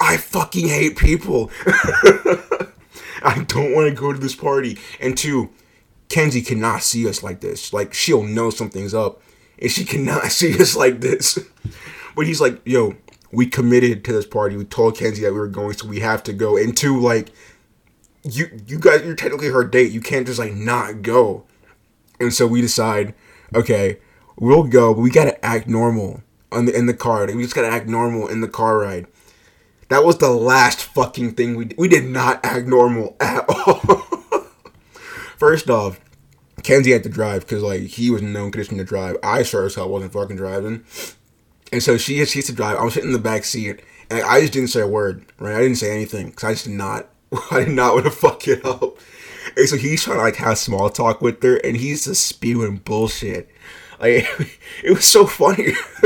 I 0.00 0.16
fucking 0.16 0.68
hate 0.68 0.96
people. 0.96 1.50
I 1.66 3.44
don't 3.46 3.74
want 3.74 3.90
to 3.90 3.94
go 3.94 4.10
to 4.10 4.18
this 4.18 4.34
party. 4.34 4.78
And 4.98 5.16
two, 5.16 5.50
Kenzie 6.08 6.40
cannot 6.40 6.82
see 6.82 7.06
us 7.06 7.22
like 7.22 7.40
this. 7.40 7.74
Like 7.74 7.92
she'll 7.92 8.22
know 8.22 8.48
something's 8.48 8.94
up. 8.94 9.20
And 9.60 9.70
she 9.70 9.84
cannot 9.84 10.24
see 10.32 10.58
us 10.58 10.74
like 10.74 11.02
this. 11.02 11.38
But 12.16 12.26
he's 12.26 12.40
like, 12.40 12.58
yo, 12.64 12.96
we 13.32 13.46
committed 13.46 14.04
to 14.04 14.12
this 14.12 14.26
party. 14.26 14.56
We 14.56 14.64
told 14.64 14.96
Kenzie 14.96 15.22
that 15.22 15.32
we 15.32 15.38
were 15.38 15.48
going, 15.48 15.74
so 15.74 15.86
we 15.86 16.00
have 16.00 16.22
to 16.24 16.32
go. 16.32 16.56
And 16.56 16.76
two, 16.76 16.98
like, 16.98 17.30
you 18.24 18.46
you 18.66 18.78
guys 18.78 19.04
you're 19.04 19.14
technically 19.14 19.48
her 19.48 19.64
date. 19.64 19.92
You 19.92 20.00
can't 20.00 20.26
just 20.26 20.38
like 20.38 20.54
not 20.54 21.02
go. 21.02 21.44
And 22.20 22.32
so 22.34 22.46
we 22.46 22.60
decide, 22.60 23.14
okay, 23.54 23.98
we'll 24.36 24.64
go, 24.64 24.94
but 24.94 25.00
we 25.00 25.10
gotta 25.10 25.42
act 25.44 25.68
normal 25.68 26.22
on 26.50 26.64
the 26.64 26.76
in 26.76 26.86
the 26.86 26.94
car. 26.94 27.26
We 27.26 27.42
just 27.42 27.54
gotta 27.54 27.68
act 27.68 27.86
normal 27.86 28.28
in 28.28 28.40
the 28.40 28.48
car 28.48 28.78
ride. 28.78 29.06
That 29.88 30.04
was 30.04 30.18
the 30.18 30.30
last 30.30 30.82
fucking 30.82 31.32
thing 31.32 31.54
we 31.56 31.66
did. 31.66 31.78
we 31.78 31.88
did 31.88 32.04
not 32.04 32.44
act 32.44 32.66
normal 32.66 33.16
at 33.20 33.44
all. 33.66 33.78
First 35.36 35.70
off, 35.70 36.00
Kenzie 36.62 36.90
had 36.90 37.04
to 37.04 37.08
drive 37.08 37.42
because 37.42 37.62
like 37.62 37.82
he 37.82 38.10
was 38.10 38.20
in 38.22 38.32
no 38.32 38.50
condition 38.50 38.78
to 38.78 38.84
drive. 38.84 39.16
I 39.22 39.42
sure 39.42 39.66
as 39.66 39.76
hell 39.76 39.88
wasn't 39.88 40.12
fucking 40.12 40.36
driving, 40.36 40.84
and 41.72 41.82
so 41.82 41.96
she 41.96 42.24
she 42.24 42.38
used 42.38 42.48
to 42.48 42.54
drive. 42.54 42.76
I 42.76 42.84
was 42.84 42.94
sitting 42.94 43.10
in 43.10 43.12
the 43.12 43.18
back 43.18 43.44
seat, 43.44 43.80
and 44.10 44.22
I 44.22 44.40
just 44.40 44.52
didn't 44.52 44.70
say 44.70 44.80
a 44.80 44.86
word. 44.86 45.26
Right, 45.38 45.56
I 45.56 45.60
didn't 45.60 45.76
say 45.76 45.94
anything 45.94 46.30
because 46.30 46.44
I 46.44 46.52
just 46.52 46.64
did 46.64 46.74
not. 46.74 47.08
I 47.50 47.64
did 47.64 47.70
not 47.70 47.94
want 47.94 48.06
to 48.06 48.10
fuck 48.10 48.46
it 48.48 48.64
up. 48.64 48.98
And 49.56 49.68
so 49.68 49.76
he's 49.76 50.02
trying 50.02 50.18
to 50.18 50.22
like 50.22 50.36
have 50.36 50.58
small 50.58 50.90
talk 50.90 51.20
with 51.20 51.42
her, 51.42 51.56
and 51.56 51.76
he's 51.76 52.04
just 52.04 52.26
spewing 52.26 52.76
bullshit. 52.78 53.48
Like 54.00 54.26
it 54.84 54.90
was 54.90 55.04
so 55.04 55.26
funny. 55.26 55.72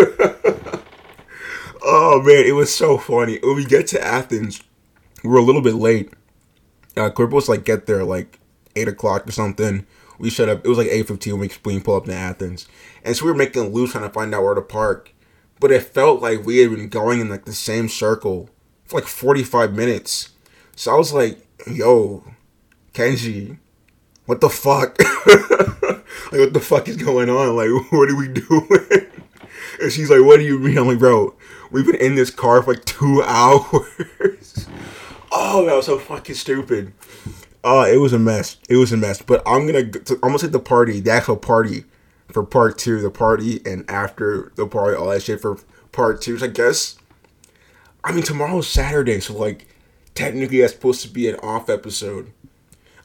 oh 1.82 2.22
man, 2.24 2.44
it 2.44 2.54
was 2.54 2.74
so 2.74 2.98
funny. 2.98 3.38
When 3.42 3.56
we 3.56 3.64
get 3.64 3.86
to 3.88 4.02
Athens, 4.02 4.62
we 5.22 5.30
are 5.30 5.36
a 5.36 5.42
little 5.42 5.62
bit 5.62 5.74
late. 5.74 6.12
Uh, 6.96 7.10
we 7.16 7.24
was 7.26 7.48
like 7.48 7.64
get 7.64 7.86
there 7.86 8.04
like 8.04 8.38
eight 8.76 8.88
o'clock 8.88 9.26
or 9.26 9.32
something. 9.32 9.86
We 10.18 10.30
shut 10.30 10.48
up. 10.48 10.64
It 10.64 10.68
was 10.68 10.78
like 10.78 10.88
eight 10.88 11.08
fifteen 11.08 11.38
when 11.38 11.50
we 11.64 11.80
pull 11.80 11.96
up 11.96 12.04
to 12.06 12.14
Athens, 12.14 12.68
and 13.04 13.16
so 13.16 13.24
we 13.24 13.32
were 13.32 13.36
making 13.36 13.62
a 13.62 13.68
loop 13.68 13.90
trying 13.90 14.04
to 14.04 14.10
find 14.10 14.34
out 14.34 14.42
where 14.42 14.54
to 14.54 14.62
park. 14.62 15.12
But 15.62 15.70
it 15.70 15.84
felt 15.84 16.20
like 16.20 16.44
we 16.44 16.58
had 16.58 16.70
been 16.70 16.88
going 16.88 17.20
in 17.20 17.28
like 17.28 17.44
the 17.44 17.52
same 17.52 17.88
circle 17.88 18.50
for 18.84 18.98
like 18.98 19.08
forty 19.08 19.44
five 19.44 19.72
minutes. 19.72 20.30
So 20.74 20.92
I 20.92 20.96
was 20.96 21.12
like, 21.12 21.38
"Yo, 21.68 22.24
Kenji, 22.92 23.58
what 24.26 24.40
the 24.40 24.50
fuck?" 24.50 24.98
like, 25.26 26.40
what 26.40 26.52
the 26.52 26.60
fuck 26.60 26.88
is 26.88 26.96
going 26.96 27.30
on? 27.30 27.54
Like, 27.54 27.70
what 27.92 28.10
are 28.10 28.16
we 28.16 28.28
doing? 28.28 29.06
And 29.80 29.90
she's 29.90 30.10
like, 30.10 30.22
what 30.22 30.36
do 30.36 30.44
you 30.44 30.58
mean? 30.58 30.78
I'm 30.78 30.86
like, 30.86 30.98
bro, 30.98 31.34
we've 31.70 31.86
been 31.86 31.96
in 31.96 32.14
this 32.14 32.30
car 32.30 32.62
for 32.62 32.74
like 32.74 32.84
two 32.84 33.22
hours. 33.22 34.68
oh, 35.32 35.64
that 35.66 35.74
was 35.74 35.86
so 35.86 35.98
fucking 35.98 36.34
stupid. 36.34 36.92
Oh, 37.64 37.82
it 37.82 37.96
was 37.96 38.12
a 38.12 38.18
mess. 38.18 38.58
It 38.68 38.76
was 38.76 38.92
a 38.92 38.96
mess. 38.96 39.22
But 39.22 39.42
I'm 39.46 39.66
gonna, 39.66 39.84
gonna 39.84 40.38
say 40.38 40.48
the 40.48 40.60
party, 40.60 41.00
the 41.00 41.10
actual 41.10 41.36
party, 41.36 41.84
for 42.32 42.42
part 42.44 42.78
two, 42.78 43.00
the 43.00 43.10
party, 43.10 43.60
and 43.64 43.88
after 43.90 44.52
the 44.56 44.66
party, 44.66 44.96
all 44.96 45.08
that 45.08 45.22
shit 45.22 45.40
for 45.40 45.58
part 45.92 46.20
two. 46.22 46.38
So 46.38 46.46
I 46.46 46.48
guess, 46.48 46.96
I 48.02 48.12
mean, 48.12 48.24
tomorrow's 48.24 48.68
Saturday, 48.68 49.20
so 49.20 49.34
like, 49.34 49.66
technically 50.14 50.60
that's 50.60 50.72
supposed 50.72 51.02
to 51.02 51.08
be 51.08 51.28
an 51.28 51.36
off 51.36 51.68
episode. 51.70 52.32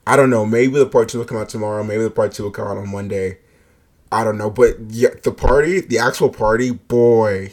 I 0.05 0.15
don't 0.15 0.29
know. 0.29 0.45
Maybe 0.45 0.73
the 0.73 0.85
part 0.85 1.09
two 1.09 1.19
will 1.19 1.25
come 1.25 1.37
out 1.37 1.49
tomorrow. 1.49 1.83
Maybe 1.83 2.03
the 2.03 2.09
part 2.09 2.31
two 2.31 2.43
will 2.43 2.51
come 2.51 2.67
out 2.67 2.77
on 2.77 2.89
Monday. 2.89 3.39
I 4.09 4.23
don't 4.23 4.37
know, 4.37 4.49
but 4.49 4.77
yeah, 4.87 5.09
the 5.21 5.33
party, 5.33 5.81
the 5.81 5.99
actual 5.99 6.29
party, 6.29 6.71
boy, 6.71 7.51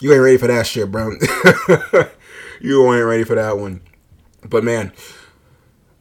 you 0.00 0.12
ain't 0.12 0.22
ready 0.22 0.38
for 0.38 0.46
that 0.46 0.66
shit, 0.66 0.90
bro. 0.90 1.10
you 2.60 2.94
ain't 2.94 3.04
ready 3.04 3.24
for 3.24 3.34
that 3.34 3.58
one. 3.58 3.82
But 4.48 4.64
man, 4.64 4.92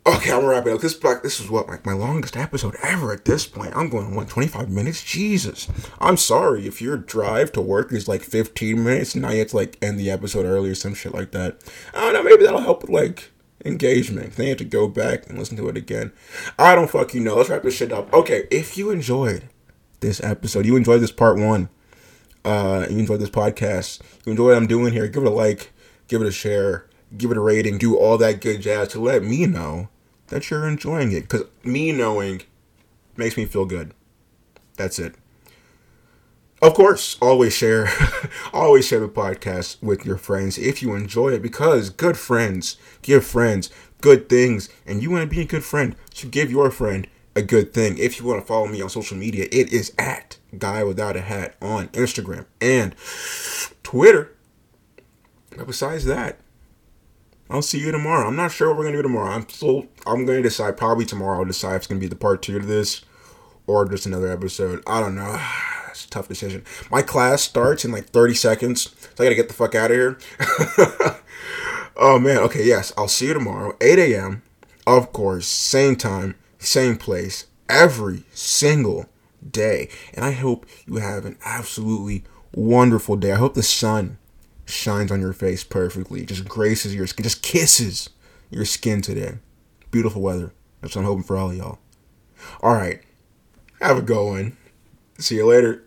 okay, 0.06 0.32
I'm 0.32 0.46
wrapping 0.46 0.74
up. 0.74 0.82
This 0.82 0.94
black 0.94 1.24
this 1.24 1.40
is 1.40 1.50
what 1.50 1.68
like 1.68 1.86
my 1.86 1.94
longest 1.94 2.36
episode 2.36 2.76
ever 2.84 3.12
at 3.14 3.26
this 3.26 3.46
point. 3.46 3.76
I'm 3.76 3.90
going 3.90 4.18
on 4.18 4.28
25 4.28 4.70
minutes. 4.70 5.04
Jesus, 5.04 5.68
I'm 6.00 6.18
sorry 6.18 6.68
if 6.68 6.82
your 6.82 6.98
drive 6.98 7.52
to 7.54 7.62
work 7.62 7.92
is 7.92 8.08
like 8.08 8.22
15 8.22 8.84
minutes. 8.84 9.16
And 9.16 9.22
now 9.22 9.32
you 9.32 9.40
have 9.40 9.50
to 9.50 9.56
like 9.56 9.78
end 9.82 10.00
the 10.00 10.12
episode 10.12 10.46
early 10.46 10.70
or 10.70 10.76
some 10.76 10.94
shit 10.94 11.14
like 11.14 11.32
that. 11.32 11.60
I 11.94 12.12
don't 12.12 12.14
know. 12.14 12.24
Maybe 12.24 12.44
that'll 12.44 12.62
help 12.62 12.82
with 12.82 12.92
like 12.92 13.32
engagement. 13.66 14.36
Then 14.36 14.46
you 14.46 14.50
have 14.52 14.58
to 14.60 14.66
go 14.66 14.88
back 14.88 15.30
and 15.30 15.38
listen 15.38 15.58
to 15.58 15.70
it 15.70 15.78
again. 15.78 16.12
I 16.60 16.76
don't 16.76 16.90
fucking 16.90 17.24
know. 17.24 17.36
Let's 17.36 17.50
wrap 17.50 17.64
this 17.64 17.76
shit 17.76 17.94
up. 17.94 18.14
Okay, 18.14 18.48
if 18.52 18.78
you 18.78 18.90
enjoyed 18.90 19.50
this 20.02 20.22
episode, 20.22 20.66
you 20.66 20.76
enjoyed 20.76 21.02
this 21.02 21.12
part 21.12 21.38
one, 21.38 21.70
uh, 22.44 22.86
you 22.90 23.00
enjoyed 23.00 23.22
this 23.22 23.30
podcast, 23.30 24.02
you 24.26 24.32
enjoy 24.32 24.48
what 24.48 24.58
I'm 24.58 24.68
doing 24.68 24.92
here, 24.92 25.08
give 25.08 25.24
it 25.24 25.28
a 25.28 25.34
like, 25.34 25.72
give 26.10 26.22
it 26.22 26.28
a 26.28 26.32
share, 26.32 26.88
give 27.18 27.32
it 27.32 27.38
a 27.38 27.42
rating, 27.42 27.78
do 27.78 27.98
all 27.98 28.18
that 28.18 28.42
good 28.42 28.62
jazz 28.62 28.90
to 28.90 29.00
let 29.00 29.24
me 29.24 29.46
know 29.46 29.88
that 30.34 30.50
you're 30.50 30.68
enjoying 30.68 31.12
it. 31.12 31.30
Because 31.30 31.44
me 31.64 31.92
knowing 31.92 32.42
makes 33.16 33.38
me 33.38 33.46
feel 33.46 33.66
good. 33.66 33.94
That's 34.78 34.98
it. 34.98 35.14
Of 36.60 36.74
course, 36.74 37.18
always 37.22 37.54
share, 37.54 37.88
always 38.54 38.88
share 38.88 39.00
the 39.00 39.10
podcast 39.10 39.82
with 39.84 40.06
your 40.06 40.18
friends 40.18 40.58
if 40.58 40.82
you 40.82 40.96
enjoy 40.96 41.34
it 41.34 41.44
because 41.44 41.92
good 41.92 42.18
friends 42.18 42.78
give 43.02 43.24
friends 43.24 43.70
good 44.02 44.28
things 44.28 44.70
and 44.88 45.04
you 45.04 45.12
want 45.12 45.30
to 45.30 45.36
be 45.36 45.42
a 45.42 45.46
good 45.46 45.64
friend. 45.64 45.96
So 46.14 46.28
give 46.28 46.50
your 46.50 46.72
friend 46.72 47.08
a 47.36 47.44
good 47.44 47.72
thing. 47.72 48.00
If 48.00 48.20
you 48.20 48.26
want 48.26 48.42
to 48.42 48.48
follow 48.48 48.68
me 48.68 48.82
on 48.82 48.90
social 48.90 49.18
media, 49.18 49.46
it 49.52 49.72
is 49.72 49.94
at 50.00 50.38
Guy 50.58 50.84
Without 50.84 51.16
a 51.16 51.22
Hat 51.22 51.56
on 51.62 51.90
Instagram 51.90 52.46
and 52.60 52.96
Twitter. 53.84 54.32
But 55.56 55.68
besides 55.68 56.06
that, 56.06 56.40
I'll 57.50 57.62
see 57.62 57.80
you 57.80 57.92
tomorrow. 57.92 58.28
I'm 58.28 58.36
not 58.36 58.52
sure 58.52 58.70
what 58.70 58.78
we're 58.78 58.86
gonna 58.86 58.98
do 58.98 59.04
tomorrow. 59.04 59.32
I'm 59.32 59.48
still 59.48 59.88
I'm 60.06 60.26
gonna 60.26 60.42
decide 60.42 60.78
probably 60.78 61.06
tomorrow. 61.06 61.40
I'll 61.40 61.46
decide 61.46 61.76
if 61.76 61.82
it's 61.82 61.88
gonna 61.88 62.00
be 62.00 62.08
the 62.08 62.16
part 62.16 62.42
two 62.42 62.60
to 62.60 62.66
this 62.66 63.02
or 63.68 63.86
just 63.88 64.06
another 64.06 64.32
episode. 64.32 64.84
I 64.88 65.00
don't 65.00 65.16
know. 65.16 65.40
It's 65.94 66.06
a 66.06 66.10
tough 66.10 66.28
decision. 66.28 66.64
My 66.90 67.04
class 67.04 67.44
starts 67.44 67.86
in 67.86 67.92
like 67.92 68.08
30 68.08 68.34
seconds, 68.34 68.96
so 69.00 69.10
I 69.20 69.26
gotta 69.26 69.36
get 69.36 69.48
the 69.48 69.54
fuck 69.54 69.76
out 69.76 69.92
of 69.92 69.96
here. 69.96 70.18
oh 71.96 72.18
man. 72.18 72.38
Okay. 72.40 72.66
Yes. 72.66 72.92
I'll 72.98 73.08
see 73.08 73.28
you 73.28 73.36
tomorrow, 73.36 73.78
8 73.80 74.00
a.m. 74.00 74.42
Of 74.88 75.14
course, 75.14 75.46
same 75.46 75.96
time 75.96 76.34
same 76.66 76.98
place 76.98 77.48
every 77.70 78.24
single 78.34 79.06
day. 79.52 79.90
And 80.14 80.26
I 80.26 80.32
hope 80.32 80.66
you 80.86 80.96
have 80.96 81.26
an 81.26 81.38
absolutely 81.46 82.24
wonderful 82.54 83.16
day. 83.16 83.32
I 83.32 83.38
hope 83.38 83.54
the 83.54 83.64
sun 83.64 84.18
shines 84.74 85.12
on 85.12 85.22
your 85.22 85.34
face 85.34 85.64
perfectly, 85.64 86.26
just 86.26 86.48
graces 86.48 86.96
your 86.96 87.08
skin, 87.08 87.24
just 87.24 87.42
kisses 87.42 88.10
your 88.50 88.66
skin 88.66 89.02
today. 89.02 89.38
Beautiful 89.92 90.22
weather. 90.22 90.54
That's 90.82 90.96
what 90.96 91.02
I'm 91.02 91.08
hoping 91.08 91.24
for 91.24 91.38
all 91.38 91.54
y'all. 91.54 91.80
All 92.62 92.74
right. 92.74 93.02
Have 93.82 93.98
a 93.98 94.02
good 94.02 94.26
one. 94.26 94.58
See 95.20 95.36
you 95.36 95.46
later. 95.46 95.84